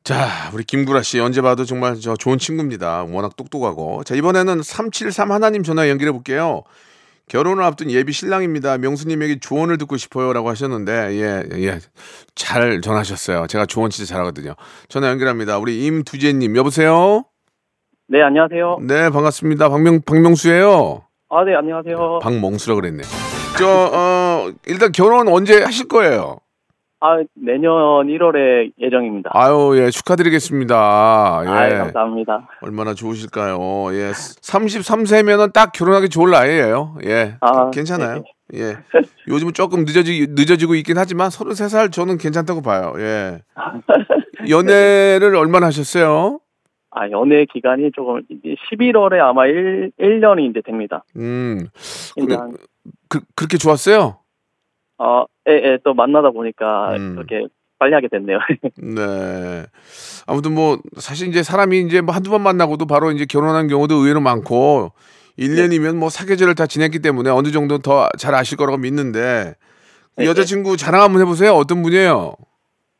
자, 0.03 0.49
우리 0.53 0.63
김구라 0.65 1.01
씨 1.03 1.19
언제 1.19 1.41
봐도 1.41 1.63
정말 1.63 1.97
저 2.01 2.15
좋은 2.15 2.37
친구입니다. 2.37 3.03
워낙 3.03 3.37
똑똑하고. 3.37 4.03
자, 4.03 4.15
이번에는 4.15 4.61
373 4.61 5.31
하나님 5.31 5.63
전화 5.63 5.87
연결해 5.87 6.11
볼게요. 6.11 6.63
결혼을 7.29 7.63
앞둔 7.63 7.89
예비 7.89 8.11
신랑입니다. 8.11 8.77
명수님에게 8.77 9.39
조언을 9.39 9.77
듣고 9.77 9.97
싶어요라고 9.97 10.49
하셨는데 10.49 10.91
예, 11.13 11.43
예. 11.63 11.79
잘 12.35 12.81
전하셨어요. 12.81 13.47
제가 13.47 13.65
조언 13.65 13.89
진짜 13.89 14.13
잘하거든요. 14.13 14.55
전화 14.89 15.09
연결합니다. 15.09 15.57
우리 15.57 15.85
임두재님 15.85 16.55
여보세요? 16.57 17.23
네, 18.07 18.21
안녕하세요. 18.21 18.79
네, 18.81 19.09
반갑습니다. 19.09 19.69
박명, 19.69 20.01
박명수예요 20.01 21.03
아, 21.29 21.43
네, 21.45 21.55
안녕하세요. 21.55 22.19
박멍수라 22.21 22.75
그랬네. 22.75 23.03
저, 23.57 23.67
어, 23.67 24.51
일단 24.67 24.91
결혼 24.91 25.27
언제 25.29 25.63
하실 25.63 25.87
거예요? 25.87 26.37
아, 27.05 27.21
내년 27.33 27.73
1월에 28.07 28.71
예정입니다. 28.79 29.31
아유, 29.33 29.73
예, 29.75 29.89
축하드리겠습니다. 29.89 31.41
예. 31.43 31.49
아, 31.49 31.69
감사합니다. 31.83 32.47
얼마나 32.61 32.93
좋으실까요? 32.93 33.57
예. 33.91 34.11
33세면은 34.11 35.51
딱 35.51 35.73
결혼하기 35.73 36.07
좋을 36.07 36.31
나이예요. 36.31 36.95
예. 37.03 37.35
아, 37.41 37.69
괜찮아요. 37.71 38.23
예. 38.53 38.77
요즘은 39.27 39.51
조금 39.51 39.83
늦어지, 39.83 40.27
늦어지고 40.29 40.75
있긴 40.75 40.97
하지만 40.97 41.27
33살 41.27 41.91
저는 41.91 42.17
괜찮다고 42.17 42.61
봐요. 42.61 42.93
예. 42.99 43.41
연애를 44.49 45.35
얼마나 45.35 45.67
하셨어요? 45.67 46.39
아, 46.91 47.09
연애 47.09 47.43
기간이 47.51 47.91
조금 47.93 48.21
이제 48.29 48.55
11월에 48.71 49.19
아마 49.19 49.45
1, 49.45 49.91
1년이 49.99 50.49
이제 50.49 50.61
됩니다. 50.61 51.03
음. 51.17 51.67
한, 52.29 52.55
그, 53.09 53.19
그렇게 53.35 53.57
좋았어요? 53.57 54.22
어, 55.03 55.25
예, 55.49 55.53
예, 55.53 55.77
또 55.83 55.93
만나다 55.93 56.29
보니까 56.31 56.95
음. 56.95 57.15
그렇게 57.15 57.45
빨리 57.77 57.93
하게 57.93 58.07
됐네요. 58.07 58.39
네. 58.77 59.65
아무튼 60.25 60.53
뭐 60.53 60.77
사실 60.97 61.27
이제 61.27 61.43
사람이 61.43 61.81
이제 61.81 61.99
뭐 61.99 62.15
한두 62.15 62.29
번 62.29 62.41
만나고도 62.41 62.85
바로 62.85 63.11
이제 63.11 63.25
결혼한 63.29 63.67
경우도 63.67 63.95
의외로 63.95 64.21
많고 64.21 64.91
1년이면 65.37 65.95
뭐 65.97 66.09
사계절을 66.09 66.55
다 66.55 66.65
지냈기 66.67 66.99
때문에 66.99 67.29
어느 67.29 67.51
정도 67.51 67.79
더 67.79 68.07
잘 68.17 68.33
아실 68.35 68.57
거라고 68.57 68.77
믿는데 68.77 69.55
네, 70.15 70.25
여자친구 70.25 70.77
자랑 70.77 71.01
한번 71.01 71.21
해보세요. 71.21 71.53
어떤 71.53 71.81
분이에요? 71.81 72.35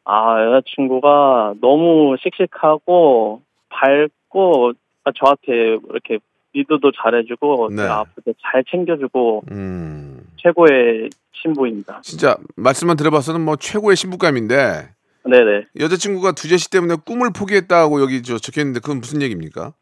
아, 0.05 0.43
여자친구가 0.43 1.53
너무 1.61 2.17
씩씩하고 2.19 3.41
밝고 3.69 4.73
아, 5.05 5.11
저한테 5.15 5.77
이렇게 5.89 6.17
리드도 6.53 6.91
잘해주고 7.01 7.69
네. 7.69 7.77
제가 7.77 7.99
아플 7.99 8.23
때 8.25 8.33
잘 8.41 8.63
챙겨주고 8.69 9.43
음, 9.51 10.19
최고의 10.37 11.09
신부입니다. 11.33 12.01
진짜 12.03 12.37
말씀만 12.55 12.97
들어봐서는 12.97 13.41
뭐 13.41 13.55
최고의 13.55 13.95
신부감인데 13.95 14.89
네네. 15.25 15.65
여자친구가 15.79 16.33
두재 16.33 16.57
씨 16.57 16.69
때문에 16.69 16.95
꿈을 17.05 17.31
포기했다고 17.35 18.01
여기 18.01 18.21
저 18.23 18.37
적혀있는데 18.37 18.79
그건 18.79 18.99
무슨 18.99 19.21
얘기입니까? 19.21 19.73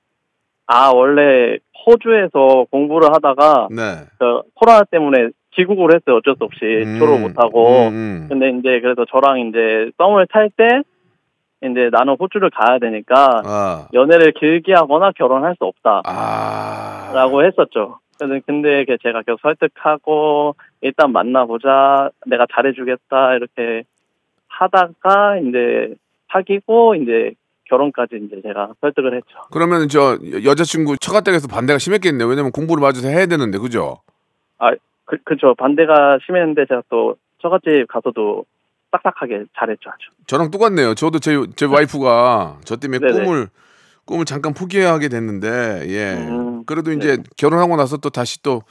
아, 0.68 0.92
원래 0.94 1.58
호주에서 1.86 2.66
공부를 2.72 3.10
하다가 3.14 3.68
네. 3.72 4.06
그 4.20 4.42
코로나 4.56 4.84
때문에 4.84 5.30
귀국을 5.56 5.96
했어요. 5.96 6.18
어쩔 6.18 6.36
수 6.38 6.44
없이 6.46 6.64
음, 6.64 6.98
졸업 7.00 7.20
못 7.20 7.38
하고. 7.38 7.88
음, 7.90 7.94
음. 7.94 8.26
근데 8.30 8.50
이제 8.50 8.80
그래서 8.80 9.06
저랑 9.12 9.48
이제 9.48 9.92
썸을 9.98 10.28
탈 10.28 10.50
때 10.56 10.84
이제 11.64 11.90
나는 11.92 12.16
호주를 12.20 12.50
가야 12.52 12.80
되니까 12.80 13.42
아, 13.46 13.88
연애를 13.94 14.32
길게 14.32 14.74
하거나 14.74 15.12
결혼할 15.12 15.56
수 15.58 15.66
없다라고 15.66 17.42
아, 17.42 17.44
했었죠. 17.44 18.00
근데 18.22 18.40
근데 18.46 18.86
그 18.86 18.98
제가 19.02 19.24
계속 19.24 19.40
설득하고 19.42 20.56
일단 20.82 21.12
만나보자. 21.12 22.12
내가 22.28 22.46
잘해주겠다 22.54 23.34
이렇게 23.36 23.84
하다가 24.48 25.38
이제 25.40 25.96
사귀고 26.32 26.96
이제 26.96 27.32
결혼까지 27.66 28.20
이제 28.24 28.42
제가 28.44 28.74
설득을 28.80 29.16
했죠. 29.16 29.40
그러면 29.52 29.88
저 29.88 30.20
여- 30.34 30.44
여자친구 30.44 30.98
처가댁에서 30.98 31.48
반대가 31.48 31.80
심했겠네요. 31.80 32.28
왜냐면 32.28 32.52
공부를 32.52 32.82
마저서 32.82 33.08
해야 33.08 33.26
되는데 33.26 33.58
그죠? 33.58 33.98
그, 35.06 35.18
그죠. 35.26 35.54
반대가 35.56 36.20
심했는데 36.26 36.66
제가 36.68 36.84
또 36.90 37.16
처갓집 37.42 37.86
가서도 37.90 38.46
딱딱하게 38.92 39.44
잘했죠. 39.58 39.90
아주. 39.90 40.10
저랑 40.28 40.52
똑같네요. 40.52 40.94
저도 40.94 41.20
제, 41.20 41.36
제 41.58 41.66
와이프가 41.66 42.60
저 42.64 42.78
때문에 42.78 43.00
네네. 43.00 43.26
꿈을 43.26 43.48
꿈을 44.06 44.26
잠깐 44.26 44.54
포기하게 44.54 45.10
됐는데 45.10 45.86
예. 45.88 46.14
음, 46.14 46.64
그래도 46.66 46.92
이제 46.92 47.18
결혼하고 47.38 47.76
나서 47.76 47.98
또 47.98 48.10
다시 48.10 48.42
또 48.44 48.64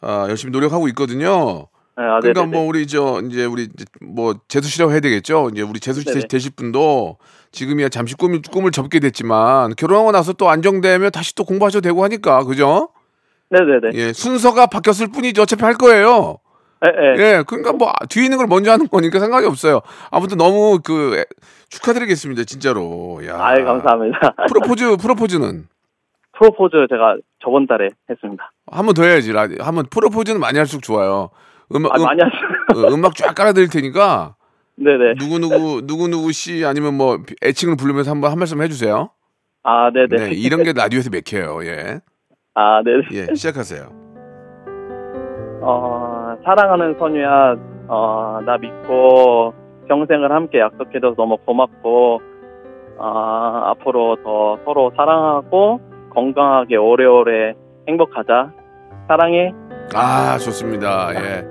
아, 0.00 0.26
열심히 0.28 0.52
노력하고 0.52 0.88
있거든요. 0.88 1.66
네, 1.96 2.04
아, 2.04 2.20
그러니까 2.20 2.42
네네네. 2.42 2.46
뭐 2.46 2.66
우리 2.66 2.86
저 2.86 3.20
이제 3.28 3.44
우리 3.44 3.68
뭐 4.00 4.34
재수 4.48 4.68
씨라고 4.68 4.92
해야 4.92 5.00
되겠죠. 5.00 5.50
이제 5.52 5.62
우리 5.62 5.80
재수 5.80 6.00
씨 6.00 6.06
네네. 6.06 6.28
되실 6.28 6.52
분도 6.52 7.18
지금이야 7.52 7.88
잠시 7.90 8.14
꿈을 8.14 8.40
꿈을 8.50 8.70
접게 8.70 9.00
됐지만 9.00 9.74
결혼하고 9.74 10.12
나서 10.12 10.32
또 10.32 10.48
안정되면 10.48 11.10
다시 11.10 11.34
또 11.34 11.44
공부하셔도 11.44 11.82
되고 11.82 12.02
하니까 12.04 12.44
그죠? 12.44 12.88
네네네. 13.50 13.90
예, 13.94 14.12
순서가 14.12 14.66
바뀌었을 14.66 15.08
뿐이지 15.08 15.40
어차피 15.40 15.62
할 15.64 15.74
거예요. 15.74 16.38
예, 16.86 16.88
예. 16.88 17.22
예, 17.38 17.44
그러니까 17.46 17.72
뭐 17.72 17.92
뒤에 18.08 18.24
있는 18.24 18.38
걸 18.38 18.46
먼저 18.46 18.72
하는 18.72 18.88
거니까 18.88 19.18
상관이 19.18 19.46
없어요. 19.46 19.80
아무튼 20.10 20.38
너무 20.38 20.80
그 20.82 21.18
에, 21.18 21.24
축하드리겠습니다, 21.68 22.44
진짜로. 22.44 23.20
야. 23.26 23.36
아이 23.38 23.62
감사합니다. 23.62 24.34
프로포즈 24.48 24.96
프로포즈는 24.96 25.66
프로포즈 26.38 26.86
제가 26.88 27.16
저번 27.44 27.66
달에 27.66 27.88
했습니다. 28.08 28.50
한 28.70 28.86
번 28.86 28.94
더 28.94 29.02
해야지. 29.04 29.32
라 29.32 29.46
한번 29.60 29.84
프로포즈는 29.90 30.40
많이 30.40 30.56
할수록 30.56 30.82
좋아요. 30.82 31.30
음악 31.74 31.92
아, 31.94 31.98
음, 31.98 32.02
많이 32.04 32.20
하시요 32.22 32.86
어, 32.88 32.94
음악 32.94 33.14
쫙 33.14 33.34
깔아드릴 33.34 33.68
테니까 33.68 34.34
네네. 34.76 35.14
누구 35.20 35.38
누구 35.38 35.86
누구 35.86 36.08
누구 36.08 36.32
씨 36.32 36.64
아니면 36.64 36.94
뭐 36.94 37.18
애칭을 37.44 37.76
부르면서 37.76 38.10
한번 38.10 38.30
한 38.32 38.38
말씀 38.38 38.60
해주세요. 38.62 39.10
아, 39.62 39.90
네네. 39.92 40.30
네, 40.30 40.30
이런 40.34 40.62
게 40.62 40.72
라디오에서 40.72 41.10
맥혀요. 41.10 41.64
예, 41.66 42.00
아, 42.54 42.82
네네. 42.82 43.02
예, 43.12 43.34
시작하세요. 43.34 43.92
어, 45.62 46.09
사랑하는 46.44 46.96
선우야, 46.98 47.56
어, 47.88 48.40
나 48.44 48.56
믿고 48.58 49.52
평생을 49.88 50.30
함께 50.32 50.60
약속해줘서 50.60 51.14
너무 51.16 51.36
고맙고, 51.44 52.20
어, 52.98 53.62
앞으로 53.66 54.16
더 54.22 54.58
서로 54.64 54.92
사랑하고 54.96 55.80
건강하게 56.14 56.76
오래오래 56.76 57.54
행복하자. 57.88 58.52
사랑해. 59.08 59.52
아, 59.94 60.38
좋습니다. 60.38 61.10
예. 61.14 61.44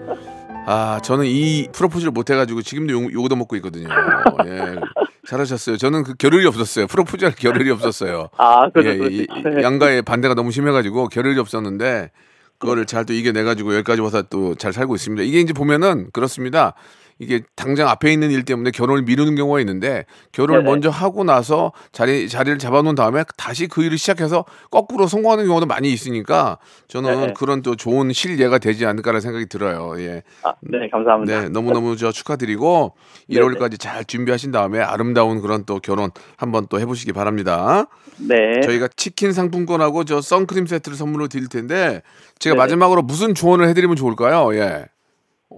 아, 0.66 1.00
저는 1.04 1.26
이 1.26 1.68
프로포즈를 1.74 2.12
못 2.12 2.30
해가지고 2.30 2.62
지금도 2.62 2.94
욕, 2.94 3.14
욕 3.14 3.26
얻어먹고 3.26 3.56
있거든요. 3.58 3.90
예. 4.46 4.76
잘하셨어요. 5.28 5.78
저는 5.78 6.04
그 6.04 6.14
겨를이 6.16 6.46
없었어요. 6.48 6.88
프로포즈할 6.88 7.34
겨를이 7.36 7.70
없었어요. 7.72 8.30
아, 8.38 8.70
그죠, 8.70 8.90
예. 8.90 9.08
이- 9.10 9.28
양가의 9.62 10.04
반대가 10.04 10.34
너무 10.36 10.52
심해가지고 10.52 11.08
겨를이 11.08 11.40
없었는데 11.40 12.12
그거를 12.60 12.86
잘 12.86 13.06
또 13.06 13.14
이겨내가지고 13.14 13.74
여기까지 13.76 14.02
와서 14.02 14.22
또 14.24 14.54
잘 14.56 14.74
살고 14.74 14.96
있습니다. 14.96 15.24
이게 15.24 15.40
이제 15.40 15.54
보면은 15.54 16.10
그렇습니다. 16.12 16.74
이게 17.20 17.42
당장 17.56 17.90
앞에 17.90 18.12
있는 18.12 18.32
일 18.32 18.46
때문에 18.46 18.72
결혼을 18.72 19.04
미루는 19.04 19.36
경우가 19.36 19.60
있는데 19.60 20.06
결혼을 20.32 20.62
네네. 20.62 20.72
먼저 20.72 20.90
하고 20.90 21.26
나서 21.26 21.74
자리 21.92 22.30
자리를 22.30 22.58
잡아놓은 22.60 22.96
다음에 22.96 23.24
다시 23.38 23.68
그 23.68 23.84
일을 23.84 23.98
시작해서 23.98 24.46
거꾸로 24.72 25.06
성공하는 25.06 25.46
경우도 25.46 25.66
많이 25.66 25.92
있으니까 25.92 26.60
저는 26.88 27.20
네네. 27.20 27.34
그런 27.34 27.62
또 27.62 27.76
좋은 27.76 28.14
실예가 28.14 28.58
되지 28.58 28.86
않을까라는 28.86 29.20
생각이 29.20 29.48
들어요. 29.48 30.00
예. 30.00 30.24
아, 30.44 30.54
네, 30.62 30.88
감사합니다. 30.90 31.42
네, 31.42 31.50
너무너무 31.50 31.98
저 31.98 32.14
축하드리고 32.14 32.94
네네. 33.28 33.42
1월까지 33.42 33.78
잘 33.78 34.06
준비하신 34.06 34.52
다음에 34.54 34.80
아름다운 34.80 35.42
그런 35.42 35.66
또 35.66 35.80
결혼 35.80 36.12
한번 36.38 36.68
또 36.70 36.80
해보시기 36.80 37.12
바랍니다. 37.12 37.88
네. 38.18 38.62
저희가 38.62 38.88
치킨 38.96 39.34
상품권하고 39.34 40.06
저 40.06 40.22
선크림 40.22 40.68
세트를 40.68 40.98
선물로 40.98 41.28
드릴 41.28 41.50
텐데 41.50 42.02
제가 42.40 42.54
네네. 42.54 42.64
마지막으로 42.64 43.02
무슨 43.02 43.36
조언을 43.36 43.68
해드리면 43.68 43.98
좋을까요? 43.98 44.56
예. 44.56 44.86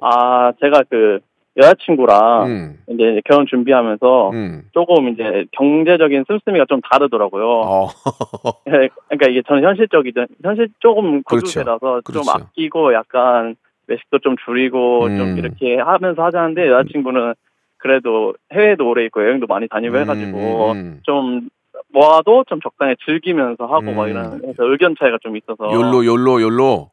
아, 0.02 0.54
제가 0.60 0.84
그 0.90 1.20
여자친구랑 1.58 2.46
음. 2.46 2.78
이제 2.88 3.22
결혼 3.26 3.46
준비하면서 3.46 4.30
음. 4.32 4.64
조금 4.72 5.10
이제 5.10 5.46
경제적인 5.52 6.24
씀씀이가 6.28 6.66
좀 6.70 6.80
다르더라고요. 6.82 7.46
어. 7.46 7.88
예, 8.68 8.90
그러니까 9.10 9.30
이게 9.30 9.42
저는 9.48 9.64
현실적이든 9.64 10.28
현실 10.44 10.70
조금 10.80 11.24
그렇죠. 11.24 11.46
구두쇠라서 11.46 12.02
그렇죠. 12.04 12.24
좀 12.24 12.34
아끼고 12.34 12.94
약간 12.94 13.56
외식도 13.88 14.20
좀 14.20 14.36
줄이고 14.46 15.06
음. 15.06 15.18
좀 15.18 15.38
이렇게 15.38 15.78
하면서 15.78 16.24
하자는데 16.24 16.70
여자친구는 16.70 17.34
그래도 17.78 18.36
해외도 18.54 18.88
오래 18.88 19.06
있고 19.06 19.24
여행도 19.24 19.48
많이 19.48 19.68
다니고 19.68 19.98
해가지고 19.98 20.72
음, 20.72 20.78
음. 20.78 21.00
좀 21.04 21.50
모아도 21.90 22.46
좀 22.48 22.62
적당히 22.62 22.96
즐기면서 23.06 23.66
하고 23.66 23.92
막 23.92 24.06
음. 24.06 24.10
이런 24.10 24.34
해서 24.46 24.64
의견 24.64 24.96
차이가 24.98 25.18
좀 25.22 25.36
있어서 25.36 25.66
욜로 25.72 26.06
욜로 26.06 26.42
욜로. 26.42 26.92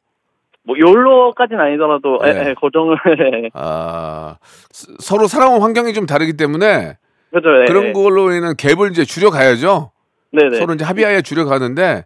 뭐 0.65 0.77
욜로까지는 0.79 1.61
아니더라도 1.61 2.19
네. 2.23 2.29
예, 2.45 2.49
예, 2.51 2.55
고정을 2.55 2.97
아 3.55 4.37
스- 4.73 4.95
서로 5.01 5.27
살아온 5.27 5.63
환경이 5.63 5.93
좀 5.95 6.07
다르기 6.07 6.37
때문에 6.37 6.99
그죠 7.33 7.63
예, 7.63 7.67
그런 7.67 7.87
예. 7.89 7.93
걸로 7.93 8.33
인한 8.33 8.55
갭을 8.55 8.91
이제 8.91 9.05
줄여가야죠. 9.05 9.93
네네 10.33 10.59
서로 10.59 10.75
이제 10.75 10.85
합의하에 10.85 11.23
줄여가는데 11.23 12.05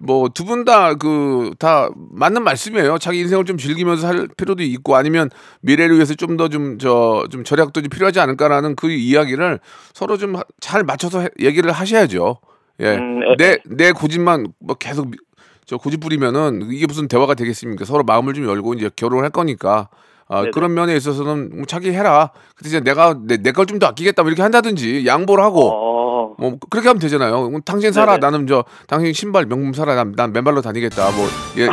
뭐 0.00 0.28
두 0.30 0.44
분 0.46 0.64
다 0.64 0.94
그 0.94 1.50
다 1.58 1.88
맞는 2.12 2.42
말씀이에요. 2.42 2.96
자기 2.98 3.20
인생을 3.20 3.44
좀 3.44 3.58
즐기면서 3.58 4.06
할 4.06 4.28
필요도 4.36 4.62
있고 4.62 4.96
아니면 4.96 5.28
미래를 5.62 5.96
위해서 5.96 6.14
좀 6.14 6.36
더 6.38 6.48
좀저좀 6.48 7.44
절약도 7.44 7.80
좀 7.82 7.88
필요하지 7.90 8.20
않을까라는 8.20 8.76
그 8.76 8.90
이야기를 8.90 9.60
서로 9.92 10.16
좀 10.16 10.34
잘 10.60 10.82
맞춰서 10.84 11.20
해- 11.20 11.28
얘기를 11.40 11.70
하셔야죠. 11.70 12.38
예. 12.80 12.96
음, 12.96 13.20
예. 13.40 13.58
내내 13.68 13.92
고집만 13.92 14.46
뭐 14.60 14.74
계속 14.76 15.10
미- 15.10 15.18
저 15.66 15.76
고집 15.76 16.00
부리면은 16.00 16.68
이게 16.70 16.86
무슨 16.86 17.08
대화가 17.08 17.34
되겠습니까? 17.34 17.84
서로 17.84 18.02
마음을 18.04 18.34
좀 18.34 18.46
열고 18.46 18.74
이제 18.74 18.90
결혼을 18.94 19.24
할 19.24 19.30
거니까. 19.30 19.88
아, 20.26 20.40
네네. 20.40 20.50
그런 20.52 20.72
면에 20.74 20.96
있어서는 20.96 21.50
뭐 21.56 21.66
자기 21.66 21.90
해라. 21.92 22.30
근데 22.56 22.68
이제 22.68 22.80
내가 22.80 23.14
내 23.26 23.36
걸 23.52 23.66
좀 23.66 23.78
더 23.78 23.86
아끼겠다 23.86 24.22
뭐 24.22 24.30
이렇게 24.30 24.42
한다든지 24.42 25.06
양보를 25.06 25.44
하고 25.44 25.70
어, 25.70 26.34
뭐 26.38 26.58
그렇게 26.70 26.88
하면 26.88 26.98
되잖아요. 26.98 27.50
당신 27.64 27.92
살아. 27.92 28.12
네네. 28.18 28.18
나는 28.20 28.46
저 28.46 28.64
당신 28.86 29.12
신발 29.12 29.44
명품 29.46 29.72
살아. 29.74 29.94
난, 29.94 30.12
난 30.16 30.32
맨발로 30.32 30.62
다니겠다. 30.62 31.10
뭐 31.12 31.26
예, 31.58 31.68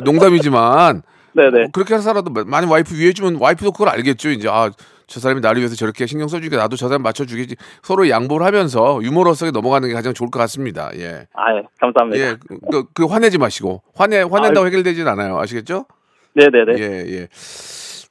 농담이지만 0.00 1.02
네네 1.34 1.50
뭐 1.50 1.66
그렇게 1.72 1.98
살아도 1.98 2.30
많이 2.46 2.66
와이프 2.66 2.96
위해 2.96 3.12
주면 3.12 3.36
와이프도 3.40 3.72
그걸 3.72 3.88
알겠죠. 3.90 4.30
이제 4.30 4.48
아 4.48 4.70
저 5.06 5.20
사람이 5.20 5.40
나를 5.40 5.58
위해서 5.60 5.76
저렇게 5.76 6.06
신경 6.06 6.26
써주니까 6.28 6.56
나도 6.56 6.76
저 6.76 6.88
사람 6.88 7.02
맞춰주겠지. 7.02 7.56
서로 7.82 8.08
양보를 8.08 8.44
하면서 8.44 8.98
유머러스하게 9.02 9.52
넘어가는 9.52 9.86
게 9.88 9.94
가장 9.94 10.14
좋을 10.14 10.30
것 10.30 10.38
같습니다. 10.40 10.90
예. 10.96 11.26
아 11.34 11.54
예, 11.56 11.62
감사합니다 11.80 12.18
예, 12.24 12.36
그, 12.46 12.58
그, 12.70 12.84
그 12.92 13.04
화내지 13.06 13.38
마시고 13.38 13.82
화내 13.94 14.22
화낸다고 14.22 14.66
해결되진 14.66 15.06
않아요. 15.08 15.38
아시겠죠? 15.38 15.86
네 16.34 16.46
네 16.48 16.64
네 16.64 16.82
예, 16.82 17.20
예. 17.20 17.28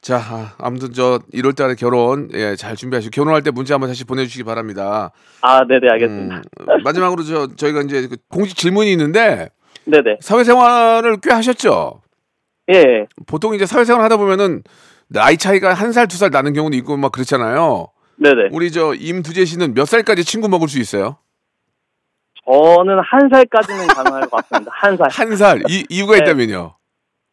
자, 0.00 0.18
아, 0.18 0.54
아무튼 0.58 0.92
저 0.92 1.18
1월 1.34 1.54
달에 1.56 1.74
결혼 1.74 2.30
예, 2.32 2.54
잘 2.56 2.76
준비하시고 2.76 3.10
결혼할 3.10 3.42
때 3.42 3.50
문자 3.50 3.74
한번 3.74 3.90
다시 3.90 4.04
보내 4.04 4.24
주시기 4.24 4.44
바랍니다. 4.44 5.10
아 5.42 5.64
네 5.64 5.78
네 5.80 5.88
알겠습니다 5.90 6.36
음, 6.60 6.82
마지막으로 6.82 7.22
저 7.24 7.48
저희가 7.56 7.82
이제 7.82 8.06
그 8.08 8.16
공식 8.30 8.56
질문이 8.56 8.90
있는데 8.92 9.50
네 9.84 10.00
네 10.02 10.16
사회생활을 10.20 11.18
꽤 11.22 11.30
하셨죠. 11.32 12.00
예 12.72 13.06
보통 13.26 13.54
이제 13.54 13.66
사회생활 13.66 14.02
하다 14.02 14.16
보면은 14.16 14.62
나이 15.08 15.36
차이가 15.36 15.72
한 15.74 15.90
살 15.92 16.06
두 16.08 16.16
살 16.16 16.30
나는 16.30 16.52
경우도 16.52 16.76
있고 16.78 16.96
막 16.96 17.12
그렇잖아요. 17.12 17.88
네네 18.16 18.48
우리 18.52 18.70
저 18.72 18.94
임두재 18.94 19.44
씨는 19.44 19.74
몇 19.74 19.84
살까지 19.86 20.24
친구 20.24 20.48
먹을 20.48 20.68
수 20.68 20.78
있어요? 20.80 21.16
저는 22.46 23.00
한 23.00 23.28
살까지는 23.30 23.86
가능할 23.88 24.20
것 24.28 24.30
같습니다 24.48 24.70
한 24.74 24.96
살. 24.96 25.08
한 25.10 25.36
살. 25.36 25.62
이 25.68 25.84
이유가 25.88 26.16
네. 26.16 26.22
있다면요. 26.22 26.74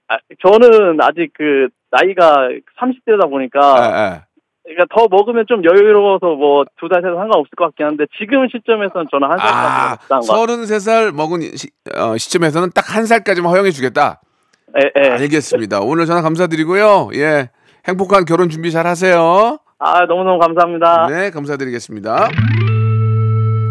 아, 0.09 0.17
저는 0.45 0.99
아직 1.01 1.31
그 1.37 1.69
나이가 1.91 2.49
30대다 2.79 3.29
보니까 3.29 3.59
예, 3.77 4.15
예. 4.15 4.21
그러니까 4.65 4.85
더 4.95 5.07
먹으면 5.09 5.45
좀 5.47 5.63
여유로워서 5.63 6.35
뭐 6.35 6.65
두 6.79 6.89
달 6.89 7.01
세도 7.01 7.15
상관없을 7.15 7.49
것 7.55 7.65
같긴 7.65 7.85
한데 7.85 8.05
지금 8.19 8.47
시점에서는 8.49 9.07
저는 9.11 9.29
한 9.29 9.37
살까지 9.37 9.53
아, 9.53 9.97
적당한 9.97 10.21
것 10.21 10.33
같아요. 10.33 10.57
33살 10.65 11.11
먹은 11.13 11.41
시, 11.55 11.69
어, 11.95 12.17
시점에서는 12.17 12.71
딱 12.73 12.95
한 12.95 13.05
살까지만 13.05 13.51
허용해 13.51 13.71
주겠다. 13.71 14.19
예, 14.81 14.91
예. 15.03 15.09
알겠습니다. 15.11 15.81
오늘 15.81 16.05
전화 16.05 16.21
감사드리고요. 16.21 17.09
예. 17.15 17.49
행복한 17.87 18.25
결혼 18.25 18.49
준비 18.49 18.71
잘 18.71 18.87
하세요. 18.87 19.57
아 19.79 20.05
너무너무 20.05 20.39
감사합니다. 20.39 21.07
네, 21.07 21.29
감사드리겠습니다. 21.31 22.29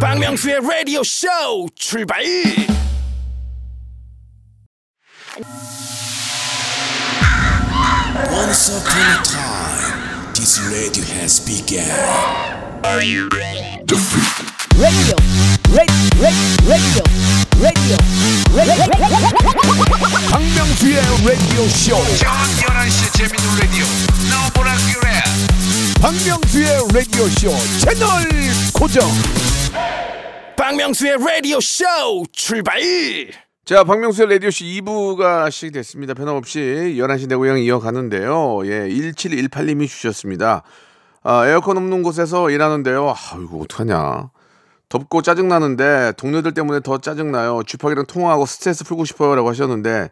박명수의 0.00 0.60
라디오 0.68 1.02
쇼 1.02 1.28
출발 1.74 2.22
Once 8.30 8.68
upon 8.68 9.00
a 9.00 9.22
time 9.24 10.32
this 10.34 10.60
radio 10.68 11.04
has 11.16 11.40
begun 11.40 11.80
radio, 12.84 13.28
radio, 14.76 15.16
radio, 15.70 16.42
radio, 16.68 17.11
radio. 17.62 17.96
박명수의 20.32 20.96
라디오 20.96 21.62
쇼 21.68 21.94
저녁 22.18 22.34
11시 22.58 23.12
재밌는 23.16 23.46
라디오 23.60 23.84
너보라 24.30 24.72
그래 24.90 25.08
박명수의 26.02 26.66
라디오 26.92 27.24
쇼 27.28 27.50
채널 27.78 28.26
고정 28.74 29.08
박명수의 30.56 31.18
라디오 31.18 31.60
쇼 31.60 31.84
출발 32.32 32.80
자, 33.64 33.84
박명수의 33.84 34.28
라디오쇼 34.28 34.64
2부가 34.64 35.48
시작됐습니다. 35.48 36.14
변함없이 36.14 36.58
11시 36.98 37.28
내 37.28 37.36
고향 37.36 37.60
이어가는데요. 37.60 38.66
예, 38.66 38.88
1718님이 38.88 39.86
주셨습니다. 39.86 40.64
아, 41.22 41.46
에어컨 41.46 41.76
없는 41.76 42.02
곳에서 42.02 42.50
일하는데요. 42.50 43.08
아, 43.08 43.14
이거 43.40 43.58
어떡하냐. 43.58 44.30
덥고 44.92 45.22
짜증나는데 45.22 46.12
동료들 46.18 46.52
때문에 46.52 46.80
더 46.80 46.98
짜증나요. 46.98 47.62
쥐팍이랑 47.66 48.04
통화하고 48.06 48.44
스트레스 48.44 48.84
풀고 48.84 49.06
싶어요. 49.06 49.34
라고 49.34 49.48
하셨는데, 49.48 50.10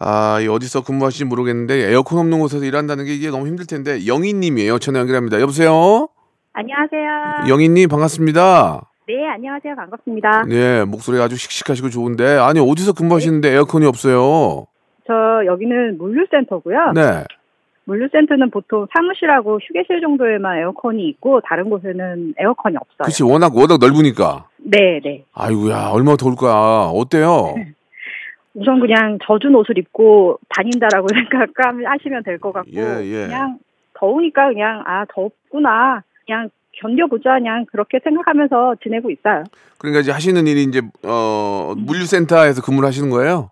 아, 0.00 0.40
이 0.40 0.48
어디서 0.48 0.82
근무하시는지 0.82 1.24
모르겠는데 1.28 1.92
에어컨 1.92 2.18
없는 2.18 2.40
곳에서 2.40 2.64
일한다는 2.64 3.04
게 3.04 3.14
이게 3.14 3.30
너무 3.30 3.46
힘들 3.46 3.66
텐데, 3.66 4.04
영희님이에요. 4.04 4.80
전화 4.80 4.98
연결합니다. 4.98 5.40
여보세요? 5.40 6.08
안녕하세요. 6.54 7.48
영희님 7.48 7.88
반갑습니다. 7.88 8.90
네, 9.06 9.28
안녕하세요. 9.28 9.76
반갑습니다. 9.76 10.42
네, 10.48 10.84
목소리가 10.84 11.24
아주 11.24 11.36
씩씩하시고 11.36 11.90
좋은데, 11.90 12.36
아니, 12.38 12.58
어디서 12.58 12.94
근무하시는데 12.94 13.48
에어컨이 13.52 13.86
없어요? 13.86 14.66
저 15.06 15.12
여기는 15.46 15.98
물류센터고요. 15.98 16.92
네. 16.94 17.24
물류센터는 17.86 18.50
보통 18.50 18.86
사무실하고 18.94 19.58
휴게실 19.60 20.00
정도에만 20.00 20.58
에어컨이 20.58 21.06
있고 21.08 21.40
다른 21.42 21.68
곳에는 21.70 22.34
에어컨이 22.38 22.76
없어요. 22.76 23.04
그치, 23.04 23.22
워낙, 23.22 23.54
워낙 23.54 23.78
넓으니까. 23.80 24.46
네, 24.58 25.00
네. 25.04 25.24
아이고야, 25.34 25.90
얼마나 25.90 26.16
더울까. 26.16 26.88
어때요? 26.90 27.54
우선 28.54 28.80
그냥 28.80 29.18
젖은 29.26 29.54
옷을 29.54 29.76
입고 29.78 30.38
다닌다라고 30.48 31.08
생각하시면 31.12 32.22
될 32.22 32.38
것 32.38 32.52
같고 32.52 32.70
예, 32.72 33.02
예. 33.04 33.26
그냥 33.26 33.58
더우니까 33.94 34.48
그냥 34.48 34.82
아 34.86 35.04
덥구나 35.12 36.02
그냥 36.24 36.48
견뎌보자 36.80 37.34
그냥 37.34 37.66
그렇게 37.70 37.98
생각하면서 38.02 38.76
지내고 38.82 39.10
있어요. 39.10 39.42
그러니까 39.78 40.00
이제 40.00 40.12
하시는 40.12 40.46
일이 40.46 40.62
이제, 40.62 40.80
어, 41.04 41.74
물류센터에서 41.76 42.62
근무를 42.62 42.86
하시는 42.86 43.10
거예요? 43.10 43.50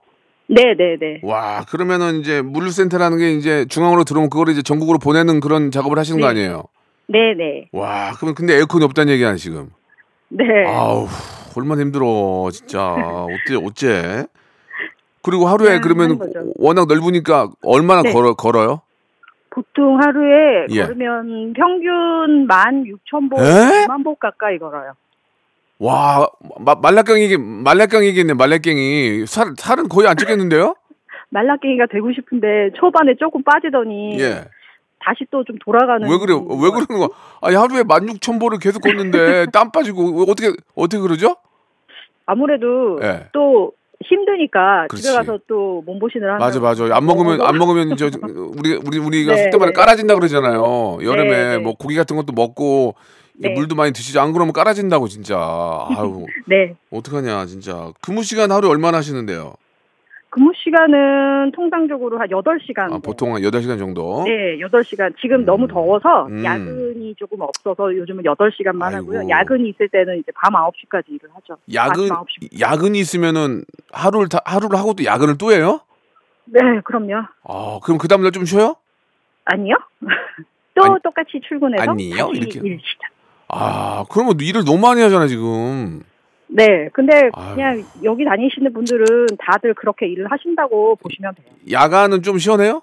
네, 0.55 0.75
네, 0.77 0.97
네. 1.01 1.21
와, 1.23 1.65
그러면은 1.67 2.17
이제 2.21 2.43
물류센터라는 2.43 3.17
게 3.17 3.33
이제 3.33 3.65
중앙으로 3.65 4.05
들어오면 4.05 4.29
그걸 4.29 4.51
이제 4.51 4.61
전국으로 4.61 4.99
보내는 4.99 5.41
그런 5.41 5.71
작업을 5.71 5.99
하시는 5.99 6.21
거 6.21 6.27
네. 6.27 6.31
아니에요? 6.31 6.65
네, 7.07 7.35
네. 7.35 7.69
와, 7.73 8.13
그러면 8.17 8.35
근데 8.35 8.57
에어컨이 8.59 8.85
없다는 8.85 9.15
얘기야, 9.15 9.35
지금. 9.37 9.71
네. 10.29 10.45
아우, 10.67 11.07
얼마나 11.57 11.81
힘들어, 11.81 12.51
진짜. 12.53 12.83
어째, 12.95 13.57
어째. 13.65 14.27
그리고 15.23 15.47
하루에 15.47 15.81
그러면. 15.81 16.19
워낙 16.57 16.87
넓으니까 16.87 17.49
얼마나 17.63 18.03
네. 18.03 18.13
걸어, 18.13 18.35
걸어요? 18.35 18.83
보통 19.49 19.99
하루에 20.01 20.67
예. 20.71 20.83
걸으면 20.83 21.53
평균 21.55 22.47
16,000보, 22.49 23.39
에? 23.39 23.87
2만 23.87 24.05
보 24.05 24.15
가까이 24.17 24.59
걸어요. 24.59 24.93
와, 25.83 26.29
마, 26.61 26.77
말라깽이, 26.77 27.37
말라깽이겠네, 27.39 28.35
말라깽이. 28.35 29.27
살, 29.27 29.55
살은 29.57 29.89
거의 29.89 30.07
안 30.07 30.17
찌겠는데요? 30.17 30.77
말라깽이가 31.31 31.87
되고 31.91 32.13
싶은데 32.13 32.71
초반에 32.79 33.15
조금 33.19 33.43
빠지더니 33.43 34.21
예. 34.21 34.45
다시 35.05 35.25
또 35.33 35.43
좀 35.45 35.57
돌아가는. 35.65 36.09
왜 36.09 36.19
그래? 36.19 36.35
왜 36.35 36.71
그러는 36.71 36.87
거야? 37.01 37.09
아니 37.41 37.57
하루에 37.57 37.83
16,000보를 37.83 38.63
계속 38.63 38.81
걷는데 38.83 39.47
땀 39.53 39.73
빠지고 39.73 40.23
어떻게 40.31 40.53
어떻게 40.77 41.01
그러죠? 41.03 41.35
아무래도 42.27 43.01
예. 43.03 43.27
또 43.33 43.73
힘드니까 44.05 44.87
그렇지. 44.89 45.03
집에 45.03 45.17
가서 45.17 45.39
또 45.49 45.83
몸보신을 45.87 46.29
하는. 46.29 46.39
맞아 46.39 46.61
맞아. 46.61 46.85
안 46.95 47.05
먹으면 47.07 47.41
안 47.41 47.57
먹으면 47.59 47.97
저 47.97 48.07
우리 48.59 48.75
우리 48.77 48.99
우리가 48.99 49.35
네, 49.35 49.51
말에 49.59 49.67
네. 49.67 49.73
깔아진다 49.73 50.15
그러잖아요. 50.15 50.99
여름에 51.03 51.31
네, 51.31 51.49
네. 51.57 51.59
뭐 51.59 51.75
고기 51.75 51.97
같은 51.97 52.15
것도 52.15 52.33
먹고 52.33 52.95
네. 53.43 53.55
물도 53.55 53.75
많이 53.75 53.93
드시죠. 53.93 54.21
안 54.21 54.33
그러면 54.33 54.53
깔아진다고 54.53 55.09
진짜. 55.09 55.37
아유 55.39 56.27
네. 56.47 56.75
어떡하냐 56.91 57.47
진짜. 57.47 57.91
근무 58.01 58.23
시간 58.23 58.51
하루 58.53 58.69
얼마나 58.69 58.99
하시는데요? 58.99 59.55
근무 60.31 60.51
시간은 60.57 61.53
통상적으로 61.53 62.19
한 62.19 62.27
8시간. 62.29 62.91
아, 62.95 62.99
보통 63.05 63.35
한 63.35 63.43
8시간 63.43 63.79
정도. 63.79 64.25
네, 64.25 64.57
8시간. 64.61 65.15
지금 65.21 65.45
너무 65.45 65.69
더워서 65.69 66.27
음. 66.29 66.43
야근이 66.43 67.17
조금 67.19 67.43
없어서 67.43 67.95
요즘은 67.95 68.25
8시간만 68.25 68.83
아이고. 68.83 68.97
하고요. 69.15 69.29
야근이 69.29 69.69
있을 69.71 69.89
때는 69.91 70.21
이제 70.21 70.33
밤 70.35 70.55
9시까지 70.55 71.09
일을 71.11 71.29
하죠. 71.35 71.59
야근 71.75 72.05
아침 72.05 72.49
9시. 72.49 72.61
야근이 72.61 72.99
있으면은 73.01 73.65
하루를 73.93 74.31
다, 74.31 74.39
하루를 74.47 74.79
하고 74.79 74.95
또 74.95 75.05
야근을 75.05 75.37
또 75.37 75.53
해요? 75.53 75.81
네, 76.47 76.61
그럼요. 76.85 77.27
아, 77.45 77.81
그럼 77.83 77.99
그 77.99 78.09
다음 78.09 78.23
날 78.23 78.31
좀 78.33 78.47
쉬어요? 78.47 78.77
아니요. 79.45 79.75
또 80.75 80.85
아니, 80.85 80.95
똑같이 81.03 81.33
출근해서 81.47 81.91
아니요? 81.91 82.31
이렇게. 82.33 82.59
일 82.65 82.81
시작. 82.83 83.12
아, 83.53 84.05
그러면 84.11 84.37
일을 84.41 84.65
너무 84.65 84.79
많이 84.79 85.01
하잖아, 85.03 85.27
지금. 85.27 86.03
네, 86.49 86.89
근데 86.93 87.31
아유. 87.35 87.55
그냥 87.55 87.85
여기 88.03 88.25
다니시는 88.25 88.73
분들은 88.73 89.27
다들 89.39 89.75
그렇게 89.75 90.07
일을 90.07 90.31
하신다고 90.31 90.97
보시면 90.97 91.35
돼요. 91.35 91.47
야간은 91.71 92.23
좀 92.23 92.39
시원해요? 92.39 92.83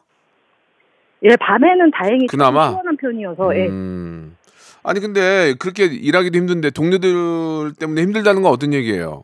예, 1.23 1.35
밤에는 1.35 1.91
다행히 1.91 2.27
좀 2.27 2.27
그나마? 2.27 2.69
시원한 2.69 2.97
편이어서 2.97 3.55
예. 3.57 3.67
음. 3.67 4.37
아니 4.83 4.99
근데 5.01 5.53
그렇게 5.59 5.85
일하기도 5.85 6.37
힘든데 6.37 6.69
동료들 6.71 7.73
때문에 7.79 8.01
힘들다는 8.01 8.41
건 8.41 8.51
어떤 8.51 8.73
얘기예요? 8.73 9.23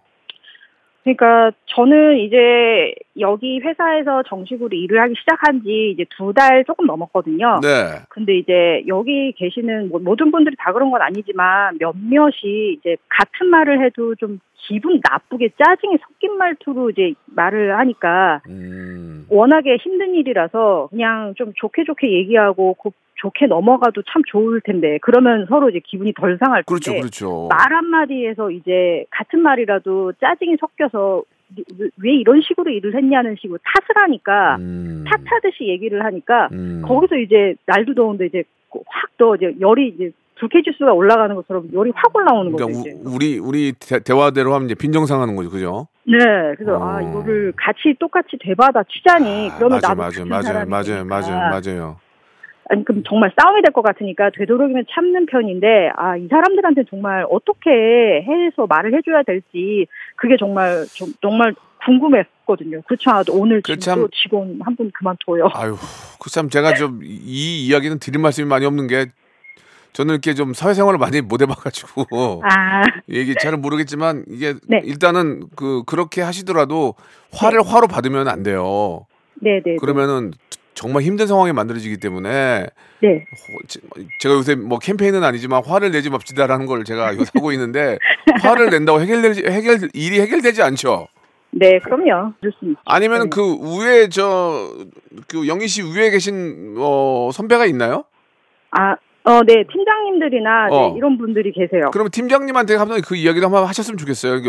그러니까 1.03 1.51
저는 1.75 2.17
이제 2.17 2.93
여기 3.19 3.59
회사에서 3.59 4.23
정식으로 4.23 4.69
일을 4.75 4.99
하기 5.01 5.13
시작한 5.17 5.61
지 5.63 5.91
이제 5.91 6.05
두 6.17 6.33
달 6.33 6.65
조금 6.65 6.85
넘었거든요. 6.85 7.59
네. 7.61 8.01
근데 8.09 8.37
이제 8.37 8.83
여기 8.87 9.31
계시는 9.37 9.87
뭐 9.89 9.99
모든 10.01 10.31
분들이 10.31 10.55
다 10.59 10.73
그런 10.73 10.91
건 10.91 11.01
아니지만 11.01 11.77
몇몇이 11.79 12.73
이제 12.73 12.97
같은 13.07 13.47
말을 13.47 13.83
해도 13.85 14.15
좀 14.15 14.39
기분 14.67 14.99
나쁘게 15.09 15.49
짜증이 15.57 15.97
섞인 16.01 16.37
말투로 16.37 16.89
이제 16.89 17.13
말을 17.27 17.77
하니까 17.77 18.41
음. 18.49 19.25
워낙에 19.29 19.77
힘든 19.77 20.13
일이라서 20.15 20.87
그냥 20.89 21.33
좀 21.37 21.53
좋게 21.55 21.83
좋게 21.85 22.11
얘기하고 22.11 22.73
고- 22.73 22.93
좋게 23.17 23.45
넘어가도 23.45 24.01
참 24.11 24.23
좋을 24.27 24.59
텐데 24.61 24.97
그러면 25.01 25.45
서로 25.47 25.69
이제 25.69 25.79
기분이 25.83 26.13
덜 26.13 26.37
상할 26.37 26.63
텐데 26.63 26.65
그렇죠, 26.67 26.99
그렇죠. 26.99 27.47
말 27.49 27.71
한마디에서 27.71 28.51
이제 28.51 29.05
같은 29.09 29.39
말이라도 29.41 30.13
짜증이 30.19 30.57
섞여서 30.59 31.23
왜- 31.77 31.89
왜 32.03 32.11
이런 32.15 32.41
식으로 32.41 32.69
일을 32.71 32.95
했냐는 32.95 33.35
식으로 33.39 33.59
탓을 33.63 34.03
하니까 34.03 34.55
음. 34.59 35.03
탓하듯이 35.07 35.67
얘기를 35.67 36.03
하니까 36.03 36.49
음. 36.51 36.81
거기서 36.85 37.17
이제 37.17 37.55
날도 37.65 37.93
더운데 37.93 38.25
이제 38.25 38.43
확 38.87 39.09
더 39.17 39.33
이제 39.35 39.55
열이 39.61 39.93
이제 39.95 40.11
불쾌지수가 40.37 40.91
올라가는 40.91 41.33
것처럼 41.33 41.69
열이 41.73 41.93
확 41.95 42.13
올라오는 42.13 42.51
거죠. 42.51 42.65
그러니까 42.65 42.81
이제. 42.89 42.99
우, 43.05 43.15
우리 43.15 43.39
우리 43.39 43.71
대, 43.79 43.99
대화대로 43.99 44.53
하면 44.53 44.65
이제 44.65 44.75
빈정상하는 44.75 45.37
거죠, 45.37 45.49
그죠? 45.49 45.87
네, 46.05 46.17
그래서 46.57 46.77
아 46.83 46.97
어. 46.97 47.01
이거를 47.09 47.53
같이 47.55 47.95
똑같이 47.97 48.37
대받아 48.41 48.83
치자니 48.83 49.51
그러면 49.55 49.77
맞아, 49.77 49.87
나도 49.89 50.01
맞아, 50.01 50.17
같은 50.19 50.27
맞아요, 50.29 50.41
사람이 50.43 50.69
맞아요. 50.69 51.05
맞아요, 51.05 51.49
맞아요. 51.49 51.97
아니 52.69 52.83
그럼 52.83 53.03
정말 53.07 53.31
싸움이 53.39 53.61
될 53.61 53.71
것 53.73 53.81
같으니까 53.83 54.31
되도록이면 54.35 54.85
참는 54.91 55.25
편인데 55.25 55.91
아 55.95 56.17
이 56.17 56.27
사람들한테 56.27 56.83
정말 56.89 57.25
어떻게 57.29 57.69
해서 57.69 58.65
말을 58.67 58.95
해줘야 58.95 59.23
될지 59.23 59.85
그게 60.15 60.35
정말 60.39 60.85
좀 60.93 61.09
정말 61.21 61.53
궁금했거든요. 61.85 62.81
그렇지 62.87 63.03
않아도 63.09 63.33
오늘 63.35 63.61
그 63.61 63.77
참- 63.77 63.99
또 64.01 64.07
직원 64.09 64.59
한 64.63 64.75
분 64.75 64.91
그만둬요. 64.91 65.49
아유, 65.53 65.75
그 66.19 66.29
참 66.31 66.49
제가 66.49 66.73
좀 66.73 66.99
이 67.03 67.65
이야기는 67.67 67.99
드릴 67.99 68.19
말씀이 68.19 68.47
많이 68.47 68.65
없는 68.65 68.87
게 68.87 69.07
저는 69.93 70.13
이렇게 70.15 70.33
좀 70.33 70.53
사회생활을 70.53 70.97
많이 70.99 71.21
못 71.21 71.41
해봐가지고 71.41 72.41
아, 72.43 72.81
얘기 73.09 73.33
잘은 73.39 73.61
모르겠지만 73.61 74.25
이게 74.27 74.55
네. 74.67 74.81
일단은 74.83 75.43
그 75.55 75.83
그렇게 75.85 76.21
하시더라도 76.21 76.95
화를 77.33 77.61
화로 77.65 77.87
받으면 77.87 78.27
안 78.27 78.43
돼요. 78.43 79.05
네네. 79.41 79.77
그러면은 79.79 80.31
정말 80.75 81.01
힘든 81.03 81.25
상황이 81.25 81.51
만들어지기 81.53 81.97
때문에 81.97 82.67
네. 83.01 83.07
호- 83.09 83.67
제- 83.67 83.79
제가 84.19 84.35
요새 84.35 84.55
뭐 84.55 84.77
캠페인은 84.77 85.23
아니지만 85.23 85.63
화를 85.65 85.91
내지 85.91 86.09
맙시다라는 86.09 86.65
걸 86.67 86.83
제가 86.83 87.13
하고 87.35 87.51
있는데 87.53 87.97
화를 88.43 88.69
낸다고 88.69 88.99
해결되지 89.01 89.45
해결 89.47 89.89
일이 89.93 90.19
해결되지 90.21 90.61
않죠. 90.61 91.07
네, 91.51 91.79
그럼요. 91.79 92.33
아니면 92.83 93.23
네. 93.23 93.29
그 93.31 93.41
위에 93.79 94.09
저그 94.09 95.47
영희 95.47 95.67
씨 95.67 95.81
위에 95.83 96.09
계신 96.11 96.75
어 96.77 97.29
선배가 97.33 97.65
있나요? 97.67 98.03
아, 98.71 98.95
어, 99.23 99.41
네, 99.43 99.63
팀장님들이나 99.71 100.67
어. 100.69 100.89
네, 100.91 100.97
이런 100.97 101.17
분들이 101.17 101.51
계세요. 101.53 101.89
그러면 101.93 102.11
팀장님한테 102.11 102.75
한번 102.75 103.01
그 103.01 103.15
이야기를 103.15 103.45
한번 103.45 103.65
하셨으면 103.65 103.97
좋겠어요. 103.97 104.41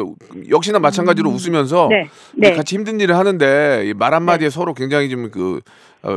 역시나 0.50 0.80
마찬가지로 0.80 1.30
웃으면서 1.30 1.86
음. 1.86 1.90
네, 1.90 2.08
네, 2.34 2.52
같이 2.52 2.74
힘든 2.74 3.00
일을 3.00 3.16
하는데 3.16 3.84
이말 3.86 4.12
한마디에 4.12 4.50
서로 4.50 4.74
굉장히 4.74 5.08
좀 5.08 5.30
그 5.30 5.60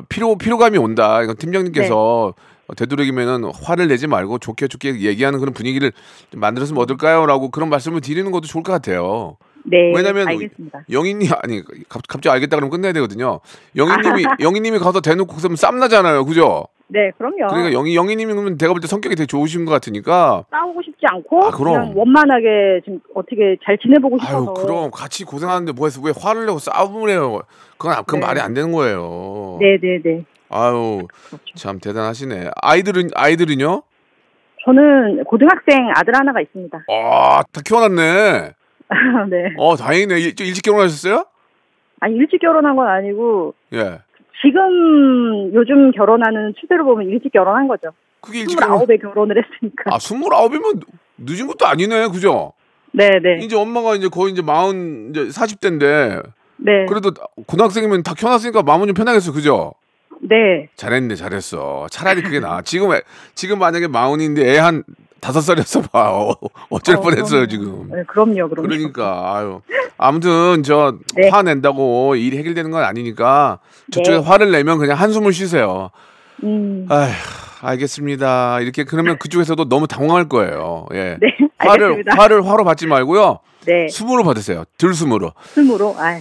피로 0.09 0.37
피로감이 0.37 0.77
온다. 0.77 1.21
이건 1.23 1.35
팀장님께서 1.37 2.33
네. 2.35 2.75
되도록이면은 2.75 3.51
화를 3.63 3.87
내지 3.87 4.07
말고 4.07 4.37
좋게 4.39 4.67
좋게 4.67 5.01
얘기하는 5.01 5.39
그런 5.39 5.53
분위기를 5.53 5.91
좀 6.31 6.39
만들었으면 6.39 6.81
어떨까요?라고 6.83 7.49
그런 7.49 7.69
말씀을 7.69 8.01
드리는 8.01 8.29
것도 8.31 8.47
좋을 8.47 8.63
것 8.63 8.71
같아요. 8.71 9.37
네, 9.65 9.91
왜냐면 9.95 10.27
알겠습니다. 10.27 10.83
영희님 10.91 11.29
아니 11.43 11.63
갑, 11.89 12.01
갑자기 12.07 12.29
알겠다 12.33 12.55
그러면 12.57 12.69
끝내야 12.71 12.93
되거든요. 12.93 13.39
영희님이 13.75 14.23
영희님이 14.39 14.79
가서 14.79 15.01
대놓고 15.01 15.35
그러면 15.35 15.55
쌈 15.55 15.79
나잖아요, 15.79 16.25
그죠? 16.25 16.65
네, 16.91 17.11
그럼요. 17.17 17.47
그러니까 17.49 17.71
영희 17.73 17.95
영희님이 17.95 18.33
그러면 18.33 18.57
내가 18.57 18.73
볼 18.73 18.81
때 18.81 18.87
성격이 18.87 19.15
되게 19.15 19.27
좋으신 19.27 19.65
것 19.65 19.71
같으니까 19.71 20.45
싸우고 20.49 20.81
싶지 20.81 21.05
않고 21.05 21.45
아, 21.45 21.51
그럼. 21.51 21.73
그냥 21.75 21.93
원만하게 21.95 22.81
지금 22.83 22.99
어떻게 23.13 23.57
잘 23.63 23.77
지내보고 23.77 24.17
싶어서 24.17 24.37
아유 24.37 24.53
그럼 24.65 24.89
같이 24.91 25.23
고생하는데 25.23 25.73
뭐해서 25.73 26.01
왜 26.01 26.11
화를 26.19 26.47
내고 26.47 26.57
싸움을 26.57 27.09
해요? 27.11 27.41
그건 27.77 27.95
그건 28.05 28.21
네. 28.21 28.25
말이 28.25 28.39
안 28.39 28.53
되는 28.55 28.71
거예요. 28.71 29.57
네, 29.61 29.77
네, 29.79 29.99
네. 30.03 30.25
아유 30.49 31.05
그렇죠. 31.27 31.43
참 31.55 31.79
대단하시네. 31.79 32.49
아이들은 32.59 33.09
아이들은요? 33.13 33.83
저는 34.65 35.23
고등학생 35.25 35.91
아들 35.95 36.15
하나가 36.15 36.41
있습니다. 36.41 36.77
아 36.89 37.43
다 37.53 37.61
키워놨네. 37.63 38.53
네. 39.29 39.53
어 39.57 39.75
다행이네. 39.75 40.19
일, 40.19 40.25
일찍 40.39 40.61
결혼하셨어요? 40.63 41.25
아니 42.01 42.15
일찍 42.15 42.39
결혼한 42.39 42.75
건 42.75 42.87
아니고 42.87 43.53
예. 43.73 43.99
지금 44.41 45.53
요즘 45.53 45.91
결혼하는 45.91 46.53
추세로 46.59 46.85
보면 46.85 47.07
일찍 47.09 47.31
결혼한 47.33 47.67
거죠. 47.67 47.89
그게 48.21 48.39
일찍 48.41 48.57
결혼. 48.59 48.79
29에 48.79 49.01
결혼 49.01 49.31
을 49.31 49.37
했으니까. 49.43 49.83
아 49.93 49.99
스물아홉이면 49.99 50.81
늦은 51.19 51.47
것도 51.47 51.65
아니네, 51.67 52.07
그죠? 52.07 52.53
네, 52.91 53.09
네. 53.21 53.37
이제 53.43 53.55
엄마가 53.55 53.95
이제 53.95 54.07
거의 54.07 54.31
이제 54.33 54.41
마흔 54.41 55.09
이제 55.11 55.29
사십 55.29 55.59
대인데 55.59 56.21
네. 56.57 56.85
그래도 56.87 57.11
고등학생이면 57.45 58.03
다 58.03 58.13
키워놨으니까 58.17 58.63
마음은 58.63 58.87
좀 58.87 58.93
편하겠어, 58.93 59.31
그죠? 59.33 59.73
네. 60.21 60.67
잘했네, 60.75 61.15
잘했어. 61.15 61.87
차라리 61.91 62.21
그게 62.21 62.39
나. 62.39 62.61
지금 62.61 62.93
애- 62.93 63.01
지금 63.35 63.59
만약에 63.59 63.87
마흔인데 63.87 64.53
애 64.53 64.57
한 64.57 64.83
다섯 65.19 65.41
살이었어 65.41 65.81
봐. 65.81 66.11
어, 66.11 66.35
어쩔 66.69 66.97
어, 66.97 67.01
뻔했어요. 67.01 67.47
지금. 67.47 67.89
네, 67.91 68.03
그럼요, 68.07 68.49
그럼요. 68.49 68.67
그러니까 68.67 69.35
아유. 69.35 69.61
아무튼 69.97 70.63
저 70.63 70.95
네. 71.15 71.29
화낸다고 71.29 72.15
일이 72.15 72.37
해결되는 72.37 72.71
건 72.71 72.83
아니니까 72.83 73.59
저쪽에 73.91 74.17
네. 74.17 74.23
화를 74.23 74.51
내면 74.51 74.77
그냥 74.77 74.97
한숨을 74.97 75.33
쉬세요. 75.33 75.91
음. 76.43 76.85
아휴, 76.89 77.11
알겠습니다. 77.61 78.61
이렇게 78.61 78.83
그러면 78.83 79.17
그쪽에서도 79.19 79.67
너무 79.67 79.87
당황할 79.87 80.29
거예요. 80.29 80.87
예. 80.93 81.17
네, 81.19 81.37
화를 81.57 81.83
알겠습니다. 81.85 82.15
화를 82.15 82.47
화로 82.47 82.63
받지 82.63 82.87
말고요. 82.87 83.39
네. 83.65 83.87
숨으로 83.89 84.23
받으세요. 84.23 84.63
들숨으로. 84.77 85.33
스스로. 85.43 85.95
아, 85.97 86.19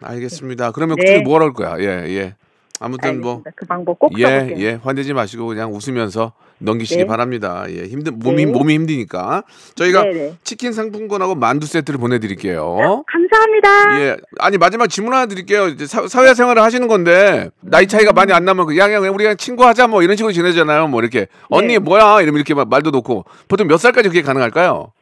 알겠습니다. 0.00 0.72
그러면 0.72 0.96
네. 0.96 1.04
그쪽이 1.04 1.22
뭐라 1.22 1.44
할 1.46 1.52
거야? 1.52 1.76
예, 1.78 2.08
예. 2.16 2.34
아무튼 2.80 3.20
뭐. 3.20 3.42
그 3.54 3.66
방법 3.66 3.98
꼭 3.98 4.18
예, 4.18 4.24
써볼게요. 4.26 4.66
예, 4.66 4.78
화내지 4.82 5.12
마시고 5.12 5.46
그냥 5.46 5.72
웃으면서 5.72 6.32
넘기시기 6.64 7.02
네. 7.02 7.06
바랍니다. 7.06 7.64
예, 7.68 7.84
힘든 7.84 8.18
몸이 8.18 8.46
네. 8.46 8.52
몸이 8.52 8.74
힘드니까 8.74 9.44
저희가 9.74 10.02
네, 10.02 10.12
네. 10.12 10.34
치킨 10.44 10.72
상품권하고 10.72 11.34
만두 11.34 11.66
세트를 11.66 11.98
보내드릴게요. 12.00 13.04
감사합니다. 13.06 14.00
예, 14.00 14.16
아니 14.40 14.58
마지막 14.58 14.86
질문 14.88 15.14
하나 15.14 15.26
드릴게요. 15.26 15.68
이제 15.68 15.86
사, 15.86 16.06
사회생활을 16.08 16.62
하시는 16.62 16.86
건데 16.88 17.50
나이 17.60 17.86
차이가 17.86 18.12
많이 18.12 18.32
안 18.32 18.44
나면 18.44 18.66
그냥 18.66 18.88
그냥 18.88 19.02
우리 19.14 19.24
그냥 19.24 19.36
친구 19.36 19.64
하자 19.64 19.86
뭐 19.86 20.02
이런 20.02 20.16
식으로 20.16 20.32
지내잖아요. 20.32 20.88
뭐 20.88 21.00
이렇게 21.00 21.26
언니 21.50 21.74
네. 21.74 21.78
뭐야 21.78 22.20
이러면 22.22 22.36
이렇게 22.36 22.54
막 22.54 22.68
말도 22.68 22.90
놓고 22.90 23.24
보통 23.48 23.66
몇 23.68 23.76
살까지 23.78 24.08
그게 24.08 24.22
가능할까요? 24.22 24.92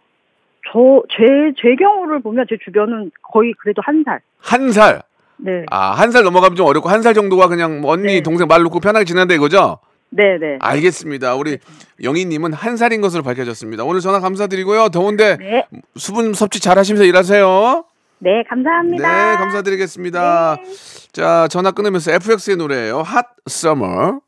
저, 0.72 0.78
제, 1.10 1.24
제 1.60 1.74
경우를 1.78 2.22
보면 2.22 2.46
제 2.48 2.56
주변은 2.64 3.10
거의 3.22 3.52
그래도 3.60 3.82
한 3.84 4.02
살. 4.06 4.20
한 4.40 4.72
살. 4.72 5.02
네. 5.36 5.64
아, 5.70 5.90
한 5.90 6.12
살 6.12 6.22
넘어가면 6.22 6.56
좀 6.56 6.66
어렵고 6.66 6.88
한 6.88 7.02
살 7.02 7.14
정도가 7.14 7.48
그냥 7.48 7.80
뭐 7.80 7.92
언니, 7.92 8.04
네. 8.14 8.20
동생 8.22 8.46
말 8.46 8.62
놓고 8.62 8.80
편하게 8.80 9.04
지낸다 9.04 9.34
이거죠? 9.34 9.78
네, 10.14 10.38
네. 10.38 10.58
알겠습니다. 10.60 11.34
우리 11.34 11.58
영희님은 12.02 12.52
한 12.52 12.76
살인 12.76 13.00
것으로 13.00 13.22
밝혀졌습니다. 13.22 13.84
오늘 13.84 14.00
전화 14.00 14.20
감사드리고요. 14.20 14.90
더운데 14.90 15.36
네. 15.38 15.66
수분 15.96 16.34
섭취 16.34 16.60
잘 16.60 16.78
하시면서 16.78 17.04
일하세요. 17.04 17.84
네, 18.18 18.44
감사합니다. 18.48 19.32
네, 19.32 19.36
감사드리겠습니다. 19.36 20.56
자, 21.12 21.48
전화 21.48 21.70
끊으면서 21.70 22.12
FX의 22.12 22.56
노래예요. 22.56 23.02
핫 23.02 23.26
서머. 23.46 24.20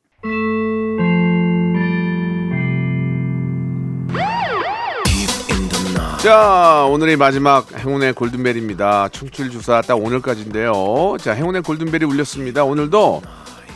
자, 6.22 6.86
오늘이 6.88 7.16
마지막 7.16 7.66
행운의 7.78 8.14
골든벨입니다. 8.14 9.08
청출 9.10 9.50
주사 9.50 9.82
딱 9.82 10.02
오늘까지인데요. 10.02 11.18
자, 11.20 11.32
행운의 11.34 11.60
골든벨이 11.62 12.04
울렸습니다. 12.04 12.64
오늘도 12.64 13.20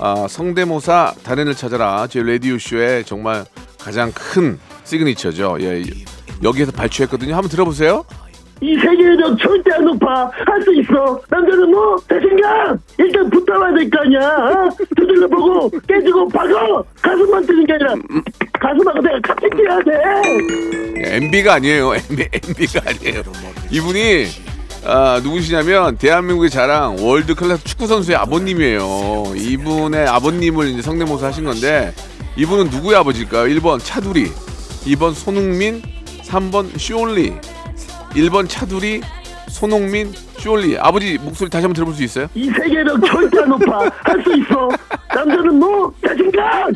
아, 0.01 0.27
성대모사 0.29 1.15
달인을 1.25 1.55
찾아라 1.55 2.07
제 2.07 2.23
라디오 2.23 2.59
쇼의 2.59 3.05
정말 3.05 3.45
가장 3.79 4.13
큰 4.15 4.59
시그니처죠. 4.85 5.59
예, 5.61 5.83
여기에서 6.43 6.71
발표했거든요. 6.73 7.35
한번 7.35 7.51
들어보세요. 7.51 8.05
이 8.61 8.77
세계력 8.77 9.39
절대 9.39 9.73
안 9.73 9.85
높아 9.85 10.31
할 10.33 10.61
수 10.65 10.75
있어 10.81 11.21
남자는 11.31 11.71
뭐 11.71 11.97
자신감 12.09 12.77
일단 12.99 13.31
붙어봐야 13.31 13.73
될 13.73 13.89
거 13.89 14.01
아니야 14.01 14.19
어? 14.21 14.69
두들려 14.97 15.29
보고 15.29 15.71
깨지고 15.87 16.29
박어 16.29 16.85
가슴만 17.01 17.47
뜨는 17.47 17.65
게 17.67 17.73
아니라 17.75 17.95
가슴하고 18.59 19.01
내가 19.01 19.21
같이 19.21 19.47
뛰어야 19.57 19.79
돼 19.85 21.17
MB가 21.17 21.55
아니에요. 21.55 21.95
MB, 21.95 22.29
MB가 22.49 22.81
아니에요. 22.85 23.23
이분이 23.71 24.25
아, 24.85 25.21
누구시냐면 25.23 25.97
대한민국의 25.99 26.51
자랑 26.51 26.97
world 27.05 27.35
class 27.35 27.65
축구 27.65 27.87
선수의 27.87 28.17
아버님이에요. 28.17 29.33
이분의 29.37 30.07
아버님을 30.09 30.69
이제 30.69 30.83
성대모사 30.83 31.27
하신 31.27 31.45
건데 31.45 31.93
이분은 32.37 32.71
누구의 32.71 32.97
아버지일까요? 32.97 33.45
1번 33.55 33.81
차두리, 33.83 34.31
2번 34.87 35.13
손흥민, 35.15 35.83
3번 36.23 36.79
쇼올리, 36.79 37.35
1번 38.15 38.49
차두리, 38.49 39.03
손흥민, 39.51 40.13
쇼올리. 40.39 40.79
아버지 40.79 41.19
목소리 41.19 41.51
다시 41.51 41.63
한번 41.63 41.75
들어볼 41.75 41.95
수 41.95 42.03
있어요? 42.05 42.29
이 42.35 42.47
세계력 42.47 43.05
절대 43.05 43.41
안 43.43 43.49
높아 43.51 43.81
할 44.05 44.23
수 44.23 44.33
있어 44.39 44.69
남자는 45.15 45.59
뭐 45.59 45.93
자신감 46.07 46.73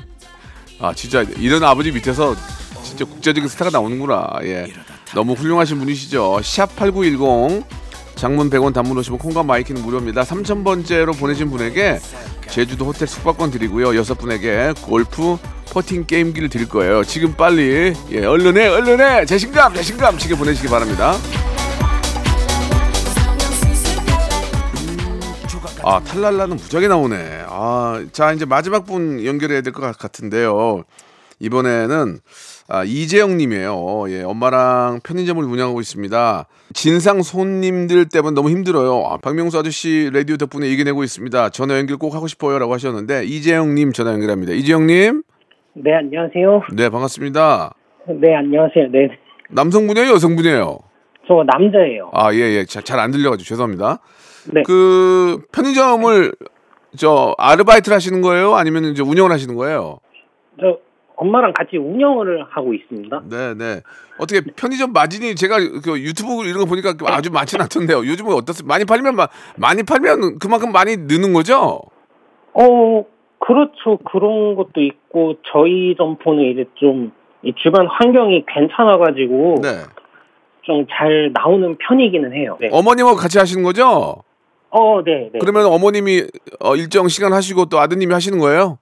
아 0.80 0.92
진짜 0.94 1.22
이런 1.38 1.62
아버지 1.62 1.92
밑에서 1.92 2.34
진짜 2.82 3.04
국제적인 3.04 3.48
스타가 3.48 3.70
나오는구나. 3.70 4.26
예. 4.42 4.66
너무 5.14 5.34
훌륭하신 5.34 5.78
분이시죠. 5.78 6.38
샵8910 6.42 7.62
장문 8.22 8.50
100원 8.50 8.72
단문 8.72 8.96
오시면 8.98 9.18
콩과 9.18 9.42
마이키는 9.42 9.82
무료입니다. 9.82 10.22
3000번째로 10.22 11.18
보내신 11.18 11.50
분에게 11.50 11.98
제주도 12.48 12.84
호텔 12.84 13.08
숙박권 13.08 13.50
드리고요. 13.50 13.96
여섯 13.96 14.14
분에게 14.16 14.74
골프 14.82 15.36
퍼팅 15.72 16.06
게임기를 16.06 16.48
드릴 16.48 16.68
거예요. 16.68 17.02
지금 17.02 17.34
빨리 17.34 17.92
예, 18.12 18.24
얼른 18.24 18.56
해 18.58 18.68
얼른 18.68 19.00
해 19.00 19.26
자신감 19.26 19.74
자신감 19.74 20.18
치게 20.18 20.36
보내시기 20.36 20.68
바랍니다. 20.68 21.16
아 25.82 25.98
탈랄라는 25.98 26.58
무지하게 26.58 26.86
나오네. 26.86 27.46
아, 27.48 28.04
자 28.12 28.32
이제 28.32 28.44
마지막 28.44 28.86
분 28.86 29.24
연결해야 29.24 29.62
될 29.62 29.72
것 29.72 29.98
같은데요. 29.98 30.84
이번에는 31.40 32.20
아, 32.74 32.84
이재영님이에요. 32.84 34.04
예, 34.08 34.22
엄마랑 34.22 35.00
편의점을 35.04 35.44
운영하고 35.44 35.80
있습니다. 35.80 36.46
진상 36.72 37.20
손님들 37.20 38.08
때문에 38.08 38.34
너무 38.34 38.48
힘들어요. 38.48 39.04
아, 39.10 39.18
박명수 39.18 39.58
아저씨 39.58 40.08
라디오 40.10 40.38
덕분에 40.38 40.68
이겨내고 40.68 41.04
있습니다. 41.04 41.50
전화 41.50 41.76
연결 41.76 41.98
꼭 41.98 42.14
하고 42.14 42.26
싶어요라고 42.26 42.72
하셨는데 42.72 43.26
이재영님 43.26 43.92
전화 43.92 44.12
연결합니다. 44.12 44.54
이재영님, 44.54 45.22
네, 45.74 45.92
안녕하세요. 45.92 46.62
네 46.72 46.88
반갑습니다. 46.88 47.74
네, 48.08 48.34
안녕하세요. 48.34 48.88
네, 48.90 49.18
남성분이에요, 49.50 50.10
여성분이에요? 50.14 50.78
저 51.28 51.44
남자예요. 51.46 52.10
아, 52.14 52.32
예, 52.32 52.38
예. 52.38 52.64
잘안 52.64 53.10
들려가지고 53.10 53.46
죄송합니다. 53.46 53.98
네. 54.50 54.62
그 54.64 55.42
편의점을 55.52 56.32
저 56.96 57.34
아르바이트를 57.36 57.94
하시는 57.94 58.22
거예요? 58.22 58.54
아니면 58.54 58.86
이제 58.86 59.02
운영을 59.02 59.30
하시는 59.30 59.54
거예요? 59.56 59.98
저 60.58 60.78
엄마랑 61.16 61.52
같이 61.52 61.76
운영을 61.76 62.44
하고 62.50 62.74
있습니다. 62.74 63.22
네, 63.30 63.54
네. 63.54 63.80
어떻게 64.18 64.40
편의점 64.56 64.92
마진이 64.92 65.34
제가 65.36 65.58
그 65.84 65.98
유튜브 66.00 66.44
이런 66.44 66.58
거 66.60 66.64
보니까 66.66 66.94
아주 67.06 67.30
많지는 67.30 67.62
않던데요. 67.64 67.98
요즘은 67.98 68.32
어떻습니까? 68.34 68.72
많이 68.74 68.84
팔면 68.84 69.14
마- 69.16 69.28
많이 69.56 69.82
팔면 69.82 70.38
그만큼 70.38 70.72
많이 70.72 70.96
느는 70.96 71.32
거죠? 71.32 71.80
어, 72.54 73.04
그렇죠. 73.38 73.98
그런 74.10 74.54
것도 74.56 74.80
있고 74.80 75.36
저희 75.52 75.94
점포는 75.96 76.44
이제 76.52 76.64
좀 76.74 77.12
이 77.44 77.52
주변 77.60 77.88
환경이 77.88 78.44
괜찮아가지고 78.46 79.56
네. 79.62 79.68
좀 80.64 80.86
잘 80.88 81.32
나오는 81.34 81.76
편이기는 81.76 82.32
해요. 82.34 82.56
네. 82.60 82.68
어머님하고 82.70 83.16
같이 83.16 83.36
하시는 83.38 83.64
거죠? 83.64 84.22
어, 84.70 85.02
네, 85.04 85.28
네. 85.32 85.38
그러면 85.40 85.66
어머님이 85.66 86.22
어, 86.60 86.76
일정 86.76 87.08
시간 87.08 87.32
하시고 87.32 87.64
또 87.64 87.80
아드님이 87.80 88.12
하시는 88.14 88.38
거예요? 88.38 88.78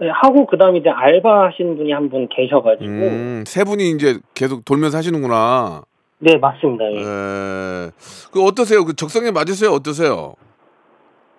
네, 0.00 0.08
하고 0.10 0.46
그다음에 0.46 0.78
이제 0.78 0.90
알바 0.90 1.46
하시는 1.46 1.76
분이 1.76 1.92
한 1.92 2.08
분 2.08 2.28
계셔가지고 2.28 2.90
음, 2.90 3.44
세 3.46 3.64
분이 3.64 3.90
이제 3.90 4.18
계속 4.34 4.64
돌면서 4.64 4.98
하시는구나. 4.98 5.82
네, 6.18 6.36
맞습니다. 6.36 6.84
예. 6.92 6.96
예. 6.98 7.90
그 8.32 8.42
어떠세요? 8.44 8.84
그 8.84 8.94
적성에 8.94 9.30
맞으세요? 9.30 9.70
어떠세요? 9.70 10.34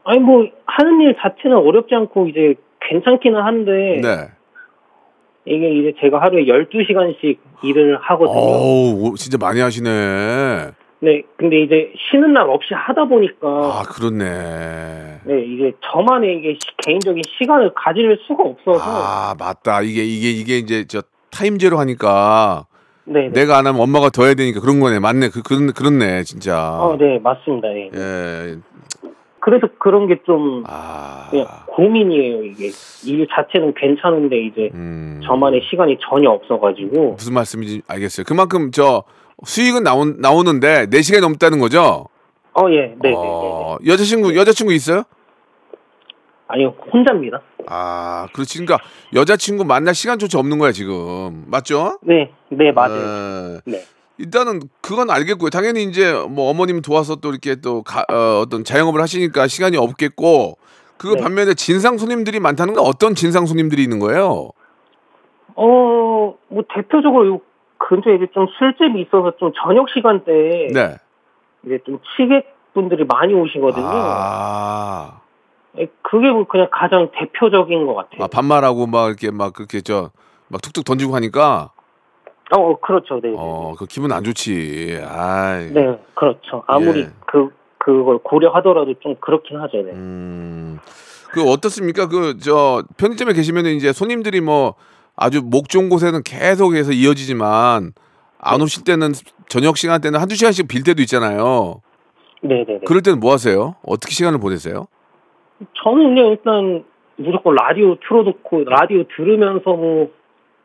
아니 0.04 0.20
뭐 0.20 0.46
하는 0.66 1.02
일 1.02 1.16
자체는 1.20 1.58
어렵지 1.58 1.94
않고 1.96 2.28
이제 2.28 2.56
괜찮기는 2.82 3.42
한데 3.42 3.72
네. 4.02 4.30
이게 5.48 5.70
이제 5.80 5.94
제가 6.02 6.22
하루에 6.22 6.46
12시간씩 6.46 7.38
일을 7.64 7.98
하거든요. 8.02 8.38
어우, 8.38 9.10
오, 9.12 9.16
진짜 9.16 9.38
많이 9.40 9.60
하시네. 9.60 10.72
네, 11.06 11.22
근데 11.38 11.62
이제 11.62 11.94
쉬는 12.10 12.34
날 12.34 12.50
없이 12.50 12.74
하다 12.74 13.06
보니까 13.06 13.48
아, 13.48 13.84
그렇네. 13.84 15.20
네, 15.24 15.46
이제 15.46 15.72
저만의 15.92 16.38
이게 16.40 16.54
시- 16.54 16.60
개인적인 16.84 17.22
시간을 17.38 17.74
가질 17.76 18.18
수가 18.26 18.44
없어서 18.44 18.80
아, 18.84 19.36
맞다. 19.38 19.82
이게, 19.84 20.04
이게, 20.04 20.32
이게 20.32 20.58
이제 20.58 20.86
저 20.88 21.04
타임제로 21.30 21.78
하니까 21.78 22.66
네, 23.04 23.30
네. 23.30 23.42
내가 23.42 23.60
안 23.60 23.68
하면 23.68 23.80
엄마가 23.82 24.10
더 24.10 24.24
해야 24.26 24.34
되니까 24.34 24.62
그런 24.62 24.80
거네. 24.80 24.98
맞네. 24.98 25.30
그, 25.30 25.44
그런, 25.44 25.74
그렇네. 25.74 26.24
진짜. 26.24 26.80
어, 26.82 26.98
네, 26.98 27.20
맞습니다. 27.20 27.68
예. 27.72 27.90
예. 27.94 28.56
그래서 29.46 29.68
그런 29.78 30.08
게좀 30.08 30.64
아. 30.66 31.28
그냥 31.30 31.46
고민이에요, 31.68 32.46
이게. 32.46 32.72
일 33.06 33.28
자체는 33.30 33.76
괜찮은데 33.76 34.38
이제 34.44 34.72
음. 34.74 35.22
저만의 35.24 35.62
시간이 35.70 36.00
전혀 36.02 36.32
없어가지고 36.32 37.12
무슨 37.12 37.36
말씀인지 37.36 37.84
알겠어요. 37.88 38.26
그만큼 38.28 38.72
저 38.72 39.04
수익은 39.44 39.84
나온, 39.84 40.16
나오는데 40.20 40.88
4 40.90 41.02
시간이 41.04 41.22
넘다는 41.22 41.60
거죠? 41.60 42.08
어, 42.56 42.72
예, 42.72 42.88
네, 42.88 42.96
네, 43.04 43.10
네. 43.12 43.16
어, 43.16 43.78
여자친구, 43.86 44.36
여자친구 44.36 44.74
있어요? 44.74 45.04
아니요, 46.48 46.74
혼자입니다. 46.92 47.40
아, 47.68 48.28
그렇지. 48.34 48.66
그러니까 48.66 48.84
여자친구 49.14 49.64
만날 49.64 49.94
시간조차 49.94 50.40
없는 50.40 50.58
거야, 50.58 50.72
지금. 50.72 51.44
맞죠? 51.46 52.00
네, 52.02 52.32
네, 52.50 52.72
맞아요. 52.72 53.58
에, 53.58 53.60
네. 53.66 53.84
일단은 54.18 54.62
그건 54.82 55.10
알겠고요. 55.10 55.50
당연히 55.50 55.84
이제 55.84 56.14
뭐 56.30 56.50
어머님 56.50 56.82
도와서 56.82 57.16
또 57.16 57.30
이렇게 57.30 57.56
또 57.56 57.84
가, 57.84 58.06
어, 58.10 58.46
떤 58.50 58.64
자영업을 58.64 59.02
하시니까 59.02 59.48
시간이 59.48 59.78
없겠고 59.78 60.58
그거 60.98 61.16
네. 61.16 61.22
반면에 61.22 61.54
진상 61.54 61.98
손님들이 61.98 62.40
많다는 62.40 62.74
건 62.74 62.86
어떤 62.86 63.16
진상 63.16 63.46
손님들이 63.46 63.84
있는 63.84 64.00
거예요? 64.00 64.52
어, 65.56 66.36
뭐 66.48 66.64
대표적으로 66.74 67.28
요 67.28 67.42
근처에 67.78 68.16
이제 68.16 68.28
좀 68.34 68.48
술집이 68.58 69.02
있어서 69.02 69.34
좀 69.38 69.52
저녁 69.64 69.90
시간대에 69.90 70.68
네. 70.74 70.96
이제 71.66 71.80
좀 71.86 72.00
취객분들이 72.16 73.04
많이 73.04 73.34
오시거든요. 73.34 73.86
아, 73.86 75.20
예, 75.78 75.88
그게 76.02 76.32
뭐 76.32 76.46
그냥 76.48 76.70
가장 76.72 77.10
대표적인 77.12 77.86
것 77.86 77.96
같아요. 77.96 78.24
아, 78.24 78.28
반말하고 78.28 78.88
막 78.88 79.08
이렇게 79.08 79.32
막 79.32 79.54
그렇게 79.54 79.82
저 79.82 80.12
막 80.48 80.62
툭툭 80.62 80.86
던지고 80.86 81.16
하니까 81.16 81.72
어, 82.52 82.80
그렇죠. 82.80 83.20
네. 83.22 83.34
어, 83.36 83.74
그 83.78 83.86
기분 83.86 84.12
안 84.12 84.24
좋지. 84.24 85.00
아이. 85.08 85.72
네, 85.72 85.98
그렇죠. 86.14 86.64
아무리 86.68 87.02
예. 87.02 87.10
그, 87.26 87.50
그걸 87.78 88.20
고려하더라도 88.20 88.94
좀 89.00 89.16
그렇긴 89.20 89.58
하죠. 89.62 89.78
네. 89.78 89.92
음. 89.94 90.80
그 91.32 91.44
어떻습니까? 91.50 92.08
그 92.08 92.38
저 92.40 92.84
편의점에 92.98 93.34
계시면 93.34 93.66
이제 93.68 93.92
손님들이 93.92 94.42
뭐 94.42 94.76
아주 95.16 95.42
목 95.44 95.70
좋은 95.70 95.90
곳에는 95.90 96.22
계속해서 96.24 96.92
이어지지만 96.94 97.94
안 98.40 98.62
오실 98.62 98.84
때는 98.84 99.12
저녁 99.50 99.78
시간 99.78 100.00
때는 100.02 100.20
한두 100.20 100.36
시간씩 100.36 100.68
빌 100.68 100.84
때도 100.84 101.02
있잖아요. 101.02 101.82
네 102.42 102.64
네 102.64 102.66
네. 102.66 102.80
그럴 102.86 103.02
때는 103.02 103.20
뭐 103.20 103.34
하세요? 103.34 103.76
어떻게 103.86 104.12
시간을 104.14 104.40
보내세요? 104.40 104.88
저는 105.84 106.16
그냥 106.16 106.28
일단 106.32 106.84
무조건 107.18 107.56
라디오 107.56 107.96
틀어놓고 108.08 108.66
라디오 108.66 109.04
들으면서 109.16 109.72
뭐 109.74 110.12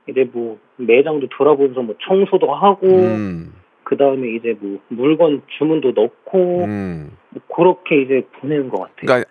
이제 0.08 0.28
뭐 0.32 0.58
매장도 0.86 1.28
돌아보면서 1.30 1.82
뭐 1.82 1.94
청소도 2.06 2.54
하고 2.54 2.86
음. 2.86 3.52
그 3.84 3.96
다음에 3.96 4.28
이제 4.36 4.56
뭐 4.60 4.78
물건 4.88 5.42
주문도 5.58 5.92
넣고 5.92 6.64
음. 6.64 7.16
뭐 7.30 7.42
그렇게 7.54 8.02
이제 8.02 8.26
보내는 8.40 8.68
것 8.68 8.80
같아요. 8.80 8.94
그러니까 9.06 9.30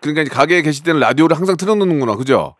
그러니까 0.00 0.22
이제 0.22 0.30
가게에 0.30 0.62
계실 0.62 0.84
때는 0.84 1.00
라디오를 1.00 1.36
항상 1.36 1.56
틀어놓는구나, 1.56 2.16
그죠? 2.16 2.56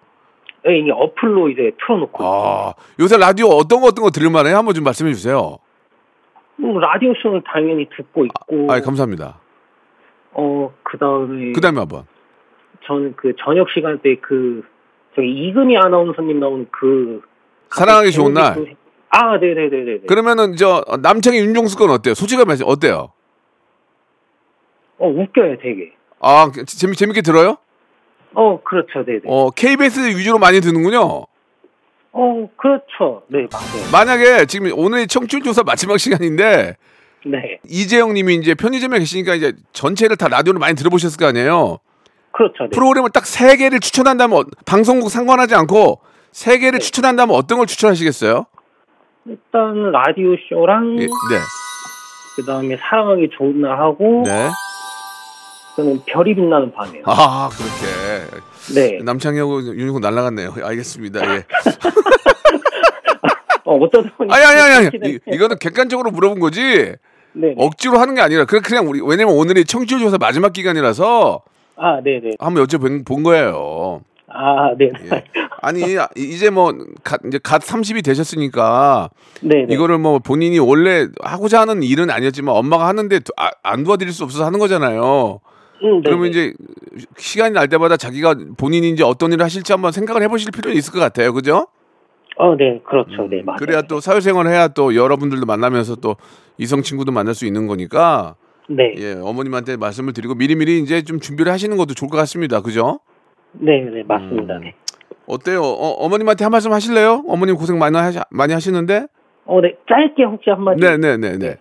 네, 0.64 0.78
이게 0.78 0.92
어플로 0.92 1.48
이제 1.48 1.72
틀어놓고 1.84 2.24
아 2.24 2.74
요새 3.00 3.16
라디오 3.16 3.48
어떤 3.48 3.80
거 3.80 3.88
어떤 3.88 4.04
거 4.04 4.10
들을만해요? 4.10 4.56
한번 4.56 4.74
좀 4.74 4.84
말씀해 4.84 5.12
주세요. 5.12 5.58
뭐 6.56 6.78
라디오 6.78 7.12
쇼는 7.20 7.42
당연히 7.44 7.88
듣고 7.96 8.24
있고 8.26 8.72
아, 8.72 8.80
감사합니다. 8.80 9.40
어 10.32 10.72
그다음에 10.84 11.52
그다음에 11.52 11.80
한번. 11.80 12.04
저는 12.84 13.14
그 13.16 13.34
저녁 13.38 13.68
시간대 13.70 14.16
그 14.16 14.62
저기 15.16 15.28
이금희 15.28 15.76
아나운서님 15.76 16.38
나오는 16.38 16.66
그 16.70 17.22
사랑하기 17.74 18.12
좋은 18.12 18.34
날. 18.34 18.76
아 19.10 19.36
네네네네 19.36 20.00
그러면은 20.08 20.56
저 20.56 20.84
남창희 21.00 21.38
윤종수 21.38 21.76
건 21.76 21.90
어때요? 21.90 22.14
소지가 22.14 22.44
몇 22.46 22.58
어때요? 22.64 23.12
어 24.98 25.08
웃겨요 25.08 25.56
되게 25.58 25.92
아 26.20 26.50
재미 26.66 26.96
재밌게 26.96 27.20
들어요? 27.22 27.56
어 28.34 28.58
그렇죠 28.62 29.04
네네 29.04 29.20
어 29.26 29.50
KBS 29.50 30.16
위주로 30.16 30.38
많이 30.38 30.60
듣는군요. 30.60 31.26
어 32.14 32.48
그렇죠 32.56 33.22
네 33.28 33.46
맞아요 33.52 33.90
만약에 33.92 34.46
지금 34.46 34.70
오늘 34.76 35.06
청취율 35.06 35.42
조사 35.42 35.62
마지막 35.62 35.98
시간인데 35.98 36.76
네 37.26 37.58
이재영님이 37.68 38.36
이제 38.36 38.54
편의점에 38.54 38.98
계시니까 38.98 39.34
이제 39.34 39.52
전체를 39.72 40.16
다 40.16 40.28
라디오를 40.28 40.58
많이 40.58 40.74
들어보셨을 40.74 41.18
거 41.18 41.26
아니에요. 41.26 41.78
그렇죠 42.32 42.64
네. 42.64 42.70
프로그램을 42.72 43.10
딱 43.10 43.26
세 43.26 43.56
개를 43.58 43.78
추천한다면 43.80 44.38
어- 44.38 44.44
방송국 44.64 45.10
상관하지 45.10 45.54
않고 45.54 46.00
세 46.32 46.58
개를 46.58 46.78
추천한다면 46.80 47.36
어떤 47.36 47.58
걸 47.58 47.66
추천하시겠어요? 47.66 48.46
일단 49.26 49.92
라디오 49.92 50.34
쇼랑 50.48 50.96
예, 50.98 51.06
네. 51.06 51.10
그다음에 52.36 52.76
사랑하기 52.76 53.30
좋은 53.36 53.60
날 53.60 53.78
하고 53.78 54.24
네. 54.26 54.48
저는 55.76 56.00
별이 56.06 56.34
빛나는 56.34 56.72
밤이에요 56.72 57.04
아 57.06 57.48
그렇게. 57.50 58.26
네 58.74 58.98
남창희하고 59.02 59.74
윤희고 59.76 59.98
날라갔네요. 60.00 60.54
알겠습니다. 60.62 61.36
예. 61.36 61.44
어, 63.64 63.76
어쩌다 63.76 64.10
보니 64.16 64.32
아니 64.32 64.44
아니 64.44 64.60
아니 64.60 64.74
아니. 64.86 64.90
이, 65.12 65.18
이거는 65.32 65.58
객관적으로 65.58 66.10
물어본 66.10 66.40
거지. 66.40 66.94
네. 67.34 67.54
억지로 67.56 67.98
하는 67.98 68.14
게 68.14 68.20
아니라 68.20 68.44
그냥 68.44 68.62
그냥 68.62 68.88
우리 68.88 69.00
왜냐면 69.02 69.34
오늘이 69.34 69.64
청취율 69.64 70.00
조사 70.00 70.18
마지막 70.18 70.52
기간이라서 70.52 71.42
아 71.76 72.00
네 72.02 72.20
네 72.20 72.32
한번 72.38 72.64
여쭤본 72.66 73.06
본 73.06 73.22
거예요. 73.22 74.02
아 74.34 74.74
네. 74.78 74.90
예. 75.04 75.24
아니 75.60 75.98
아, 75.98 76.08
이제 76.16 76.50
뭐 76.50 76.72
갓, 77.04 77.20
이제 77.26 77.38
갓 77.42 77.60
30이 77.62 78.04
되셨으니까 78.04 79.10
네. 79.42 79.66
이거를 79.68 79.98
뭐 79.98 80.18
본인이 80.18 80.58
원래 80.58 81.06
하고자 81.22 81.60
하는 81.60 81.82
일은 81.82 82.10
아니었지만 82.10 82.54
엄마가 82.54 82.86
하는데 82.88 83.18
도- 83.20 83.32
아, 83.36 83.50
안 83.62 83.84
도와드릴 83.84 84.12
수 84.12 84.24
없어서 84.24 84.44
하는 84.44 84.58
거잖아요. 84.58 85.40
음, 85.84 85.96
네. 85.96 86.02
그러면 86.04 86.28
이제 86.30 86.52
시간이 87.18 87.54
날 87.54 87.68
때마다 87.68 87.96
자기가 87.96 88.36
본인이 88.56 88.90
이제 88.90 89.02
어떤 89.04 89.32
일을 89.32 89.44
하실지 89.44 89.72
한번 89.72 89.92
생각을 89.92 90.22
해보실 90.22 90.50
필요는 90.52 90.76
있을 90.78 90.92
것 90.92 91.00
같아요. 91.00 91.32
그죠? 91.32 91.66
어, 92.36 92.54
네, 92.56 92.80
그렇죠. 92.88 93.28
네, 93.28 93.42
맞아요. 93.44 93.58
그래야 93.58 93.82
또 93.82 94.00
사회생활을 94.00 94.50
해야 94.50 94.68
또 94.68 94.94
여러분들도 94.94 95.44
만나면서 95.44 95.96
또 95.96 96.16
이성 96.56 96.82
친구도 96.82 97.12
만날 97.12 97.34
수 97.34 97.44
있는 97.46 97.66
거니까 97.66 98.36
네. 98.68 98.94
예 98.96 99.12
어머님한테 99.20 99.76
말씀을 99.76 100.12
드리고 100.12 100.34
미리미리 100.36 100.80
이제 100.80 101.02
좀 101.02 101.20
준비를 101.20 101.52
하시는 101.52 101.76
것도 101.76 101.94
좋을 101.94 102.08
것 102.08 102.16
같습니다. 102.18 102.62
그죠? 102.62 103.00
네, 103.52 103.80
네, 103.82 104.02
맞습니다. 104.06 104.58
네. 104.58 104.74
어때요? 105.26 105.62
어, 105.62 106.08
머님한테한 106.08 106.50
말씀 106.50 106.72
하실래요? 106.72 107.24
어머님 107.28 107.54
고생 107.56 107.78
많이 107.78 107.96
하시, 107.96 108.18
많이 108.30 108.52
하시는데? 108.52 109.06
어, 109.46 109.60
네, 109.60 109.76
짧게 109.88 110.24
혹시 110.24 110.50
한 110.50 110.62
마디. 110.62 110.80
네 110.80 110.96
네 110.96 111.16
네 111.16 111.38
네. 111.38 111.56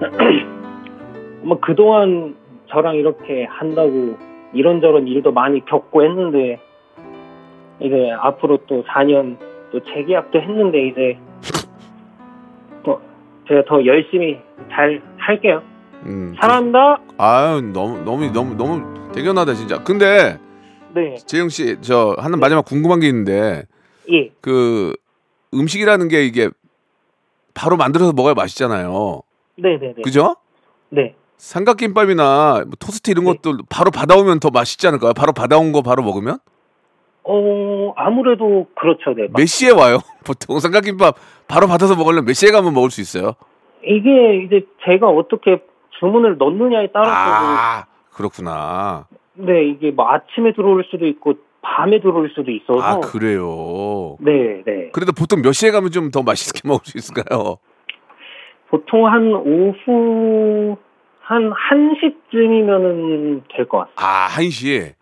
뭐 1.42 1.58
그동안 1.60 2.36
저랑 2.68 2.96
이렇게 2.96 3.44
한다고 3.48 4.16
이런저런 4.52 5.06
일도 5.06 5.32
많이 5.32 5.64
겪고 5.64 6.02
했는데 6.04 6.58
이제 7.80 8.10
앞으로 8.20 8.58
또 8.66 8.84
4년 8.84 9.36
또 9.70 9.80
재계약도 9.84 10.40
했는데 10.40 10.86
이제 10.88 11.18
또 12.84 13.00
제가 13.48 13.64
더 13.66 13.84
열심히 13.86 14.38
잘 14.70 15.00
할게요. 15.18 15.62
음, 16.04 16.34
사랑합니다. 16.40 17.00
아유 17.18 17.60
너무 17.72 17.98
너무 18.04 18.30
너무 18.32 18.54
너무 18.54 19.07
대견하다 19.18 19.54
진짜. 19.54 19.82
근데 19.82 20.38
네, 20.94 21.16
재영 21.26 21.48
씨 21.48 21.76
저 21.80 22.14
하는 22.18 22.38
마지막 22.40 22.64
궁금한 22.64 23.00
게 23.00 23.08
있는데 23.08 23.64
예, 24.10 24.30
그 24.40 24.94
음식이라는 25.52 26.08
게 26.08 26.24
이게 26.24 26.48
바로 27.54 27.76
만들어서 27.76 28.12
먹어야 28.12 28.34
맛있잖아요. 28.34 29.22
네, 29.56 29.78
네, 29.80 29.92
네. 29.96 30.02
그죠? 30.02 30.36
네. 30.90 31.14
삼각김밥이나 31.36 32.64
뭐 32.66 32.72
토스트 32.78 33.10
이런 33.10 33.24
것도 33.24 33.58
바로 33.68 33.90
받아오면 33.90 34.40
더 34.40 34.50
맛있지 34.50 34.86
않을까요? 34.88 35.12
바로 35.12 35.32
받아온 35.32 35.72
거 35.72 35.82
바로 35.82 36.02
먹으면? 36.02 36.38
어, 37.24 37.92
아무래도 37.96 38.66
그렇죠. 38.74 39.14
네. 39.14 39.28
몇 39.36 39.46
시에 39.46 39.70
와요? 39.70 39.98
보통 40.24 40.58
삼각김밥 40.58 41.16
바로 41.46 41.66
받아서 41.66 41.94
먹으려면 41.96 42.24
몇 42.24 42.32
시에 42.32 42.50
가면 42.50 42.72
먹을 42.74 42.90
수 42.90 43.00
있어요? 43.00 43.34
이게 43.84 44.44
이제 44.44 44.66
제가 44.84 45.08
어떻게 45.08 45.62
주문을 46.00 46.38
넣느냐에 46.38 46.88
따라서 46.92 47.12
아 47.12 47.86
그렇구나. 48.18 49.06
네, 49.34 49.64
이게 49.68 49.90
뭐 49.92 50.08
아침에 50.10 50.52
들어올 50.52 50.84
수도 50.90 51.06
있고 51.06 51.34
밤에 51.62 52.00
들어올 52.00 52.30
수도 52.34 52.50
있어서 52.50 52.80
아 52.82 52.98
그래요. 53.00 54.16
네, 54.20 54.62
네. 54.66 54.90
그래도 54.92 55.12
보통 55.12 55.40
몇 55.42 55.52
시에 55.52 55.70
가면 55.70 55.90
좀 55.92 56.10
더 56.10 56.22
맛있게 56.22 56.60
먹을 56.68 56.80
수 56.84 56.98
있을까요? 56.98 57.58
보통 58.70 59.06
한 59.06 59.32
오후 59.34 60.76
한 61.20 61.50
1시쯤이면은 62.32 63.42
될 63.54 63.66
것 63.68 63.78
같습니다. 63.78 64.02
아, 64.02 64.28
1시에? 64.28 64.94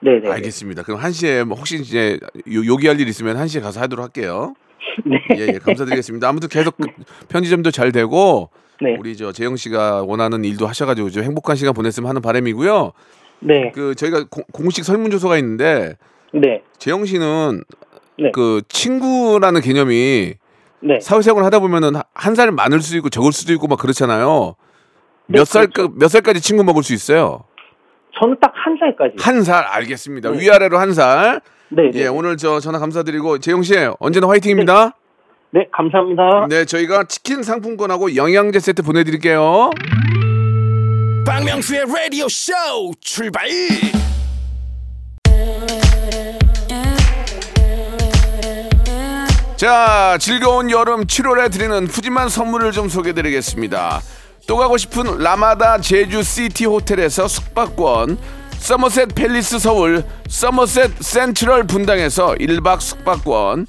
네, 0.00 0.20
네. 0.20 0.30
알겠습니다. 0.30 0.82
그럼 0.82 1.00
1시에 1.00 1.44
뭐 1.44 1.56
혹시 1.56 1.76
이제 1.76 2.18
요, 2.52 2.64
요기할 2.66 3.00
일 3.00 3.08
있으면 3.08 3.36
1시에 3.36 3.62
가서 3.62 3.80
하도록 3.80 4.02
할게요. 4.04 4.54
네. 5.06 5.18
예, 5.36 5.46
예, 5.54 5.58
감사드리겠습니다. 5.58 6.28
아무튼 6.28 6.48
계속 6.48 6.76
그 6.76 6.86
편의점도 7.28 7.70
잘 7.70 7.92
되고 7.92 8.50
네. 8.80 8.96
우리 8.98 9.16
저 9.16 9.32
재영 9.32 9.56
씨가 9.56 10.02
원하는 10.06 10.44
일도 10.44 10.66
하셔가지고 10.66 11.10
좀 11.10 11.22
행복한 11.24 11.56
시간 11.56 11.74
보냈으면 11.74 12.08
하는 12.08 12.20
바람이고요. 12.22 12.92
네. 13.40 13.70
그 13.74 13.94
저희가 13.94 14.24
공, 14.30 14.42
공식 14.52 14.84
설문조사가 14.84 15.36
있는데 15.38 15.96
네. 16.32 16.62
재영 16.78 17.04
씨는 17.04 17.62
네. 18.18 18.30
그 18.32 18.62
친구라는 18.68 19.60
개념이 19.60 20.34
네. 20.80 21.00
사회생활 21.00 21.44
하다 21.44 21.60
보면은 21.60 21.92
한 22.14 22.34
살 22.34 22.50
많을 22.52 22.80
수도 22.80 22.96
있고 22.98 23.08
적을 23.10 23.32
수도 23.32 23.52
있고 23.52 23.66
막 23.68 23.78
그렇잖아요. 23.78 24.54
네, 25.26 25.38
몇 25.38 25.44
살, 25.46 25.68
몇 25.94 26.08
살까지 26.08 26.40
친구 26.40 26.64
먹을 26.64 26.82
수 26.82 26.92
있어요? 26.92 27.44
저는 28.20 28.36
딱 28.40 28.52
한 28.54 28.76
살까지. 28.78 29.14
한 29.18 29.42
살, 29.42 29.64
알겠습니다. 29.64 30.30
네. 30.30 30.40
위아래로 30.40 30.78
한 30.78 30.92
살. 30.92 31.40
네, 31.70 31.90
네. 31.90 32.00
예, 32.02 32.06
오늘 32.06 32.36
저 32.36 32.60
전화 32.60 32.78
감사드리고 32.78 33.38
재영 33.38 33.62
씨 33.62 33.74
언제나 33.98 34.28
화이팅입니다. 34.28 34.96
네, 35.54 35.68
감사합니다. 35.70 36.48
네, 36.48 36.64
저희가 36.64 37.04
치킨 37.04 37.44
상품권하고 37.44 38.16
영양제 38.16 38.58
세트 38.58 38.82
보내드릴게요. 38.82 39.70
박명수의 41.24 41.84
라디오 41.86 42.28
쇼 42.28 42.52
출발! 43.00 43.46
자, 49.54 50.18
즐거운 50.18 50.72
여름 50.72 51.04
7월에 51.04 51.52
드리는 51.52 51.86
푸짐한 51.86 52.30
선물을 52.30 52.72
좀 52.72 52.88
소개드리겠습니다. 52.88 54.00
또 54.48 54.56
가고 54.56 54.76
싶은 54.76 55.18
라마다 55.18 55.78
제주 55.78 56.24
시티 56.24 56.64
호텔에서 56.64 57.28
숙박권, 57.28 58.18
서머셋 58.58 59.14
팰리스 59.14 59.60
서울, 59.60 60.02
서머셋 60.26 61.00
센트럴 61.00 61.68
분당에서 61.68 62.34
1박 62.40 62.80
숙박권, 62.80 63.68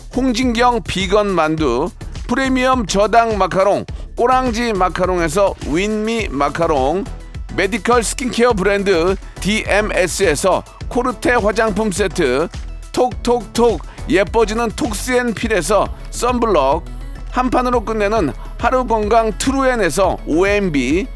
홍진경 0.15 0.81
비건 0.83 1.27
만두, 1.27 1.89
프리미엄 2.27 2.85
저당 2.85 3.37
마카롱, 3.37 3.85
꼬랑지 4.17 4.73
마카롱에서 4.73 5.55
윈미 5.67 6.27
마카롱, 6.29 7.05
medical 7.55 8.03
스킨케어 8.03 8.53
브랜드 8.53 9.15
DMS에서 9.39 10.63
코르테 10.89 11.31
화장품 11.31 11.91
세트, 11.91 12.49
톡톡톡 12.91 13.81
예뻐지는 14.09 14.71
톡스앤필에서 14.71 15.87
썬블럭, 16.09 16.83
한 17.31 17.49
판으로 17.49 17.85
끝내는 17.85 18.33
하루 18.57 18.85
건강 18.85 19.31
트루엔에서 19.37 20.17
OMB, 20.27 21.07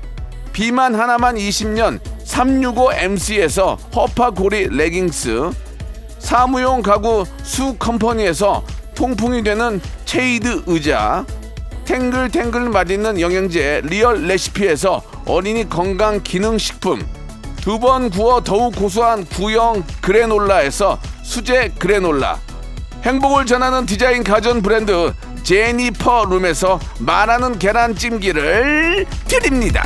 비만 0.53 0.95
하나만 0.95 1.35
20년 1.35 1.99
365MC에서 2.25 3.77
허파고리 3.93 4.69
레깅스, 4.69 5.51
사무용 6.19 6.81
가구 6.81 7.25
수 7.43 7.75
컴퍼니에서 7.77 8.63
통풍이 8.95 9.43
되는 9.43 9.81
체이드 10.05 10.63
의자, 10.67 11.25
탱글탱글 11.85 12.69
맛있는 12.69 13.19
영양제 13.19 13.81
리얼 13.85 14.23
레시피에서 14.23 15.03
어린이 15.25 15.69
건강 15.69 16.21
기능 16.23 16.57
식품, 16.57 17.05
두 17.61 17.77
번 17.79 18.09
구워 18.09 18.41
더욱 18.41 18.75
고소한 18.75 19.25
구형 19.25 19.83
그래놀라에서 20.01 20.99
수제 21.23 21.73
그래놀라, 21.77 22.39
행복을 23.03 23.45
전하는 23.45 23.85
디자인 23.85 24.23
가전 24.23 24.61
브랜드 24.61 25.13
제니퍼 25.43 26.25
룸에서 26.25 26.79
말하는 26.99 27.59
계란찜기를 27.59 29.05
드립니다. 29.27 29.83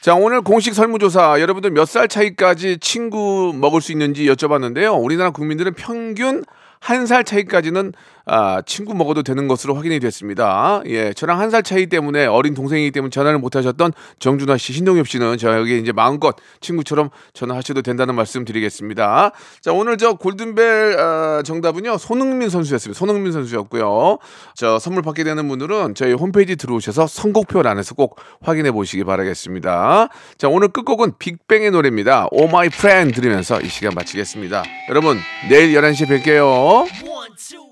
자, 0.00 0.14
오늘 0.16 0.42
공식 0.42 0.74
설문조사 0.74 1.40
여러분들 1.40 1.70
몇 1.70 1.86
살 1.86 2.08
차이까지 2.08 2.78
친구 2.80 3.52
먹을 3.54 3.80
수 3.80 3.92
있는지 3.92 4.24
여쭤봤는데요. 4.26 5.00
우리나라 5.00 5.30
국민들은 5.30 5.74
평균 5.74 6.44
한 6.82 7.06
살 7.06 7.22
차이까지는 7.24 7.92
아, 8.26 8.62
친구 8.66 8.94
먹어도 8.94 9.22
되는 9.22 9.48
것으로 9.48 9.74
확인이 9.74 10.00
됐습니다. 10.00 10.82
예, 10.86 11.12
저랑 11.12 11.38
한 11.40 11.52
살 11.52 11.62
차이 11.62 11.86
때문에 11.86 12.24
어린 12.24 12.54
동생이기 12.54 12.92
때문에 12.92 13.10
전화를 13.10 13.38
못 13.38 13.56
하셨던 13.56 13.92
정준하 14.18 14.56
씨, 14.56 14.72
신동엽 14.72 15.06
씨는 15.06 15.36
저에게 15.36 15.76
이제 15.76 15.92
마음껏 15.92 16.34
친구처럼 16.60 17.10
전화하셔도 17.34 17.82
된다는 17.82 18.14
말씀 18.14 18.46
드리겠습니다. 18.46 19.32
자, 19.60 19.72
오늘 19.72 19.98
저 19.98 20.14
골든벨 20.14 20.98
아, 20.98 21.42
정답은요. 21.44 21.98
손흥민 21.98 22.48
선수였습니다. 22.48 22.98
손흥민 22.98 23.32
선수였고요. 23.32 24.16
저 24.54 24.78
선물 24.78 25.02
받게 25.02 25.24
되는 25.24 25.46
분들은 25.46 25.94
저희 25.94 26.14
홈페이지 26.14 26.56
들어오셔서 26.56 27.06
선곡표 27.06 27.60
안에서 27.60 27.94
꼭 27.94 28.16
확인해 28.40 28.70
보시기 28.72 29.04
바라겠습니다. 29.04 30.08
자, 30.38 30.48
오늘 30.48 30.68
끝곡은 30.68 31.12
빅뱅의 31.18 31.70
노래입니다. 31.72 32.28
Oh 32.30 32.48
My 32.48 32.70
Friend 32.70 33.20
들으면서 33.20 33.60
이 33.60 33.68
시간 33.68 33.92
마치겠습니다. 33.94 34.62
여러분, 34.88 35.18
내일 35.50 35.74
11시에 35.74 36.06
뵐게요. 36.08 36.46
One, 36.46 36.88
two, 37.36 37.71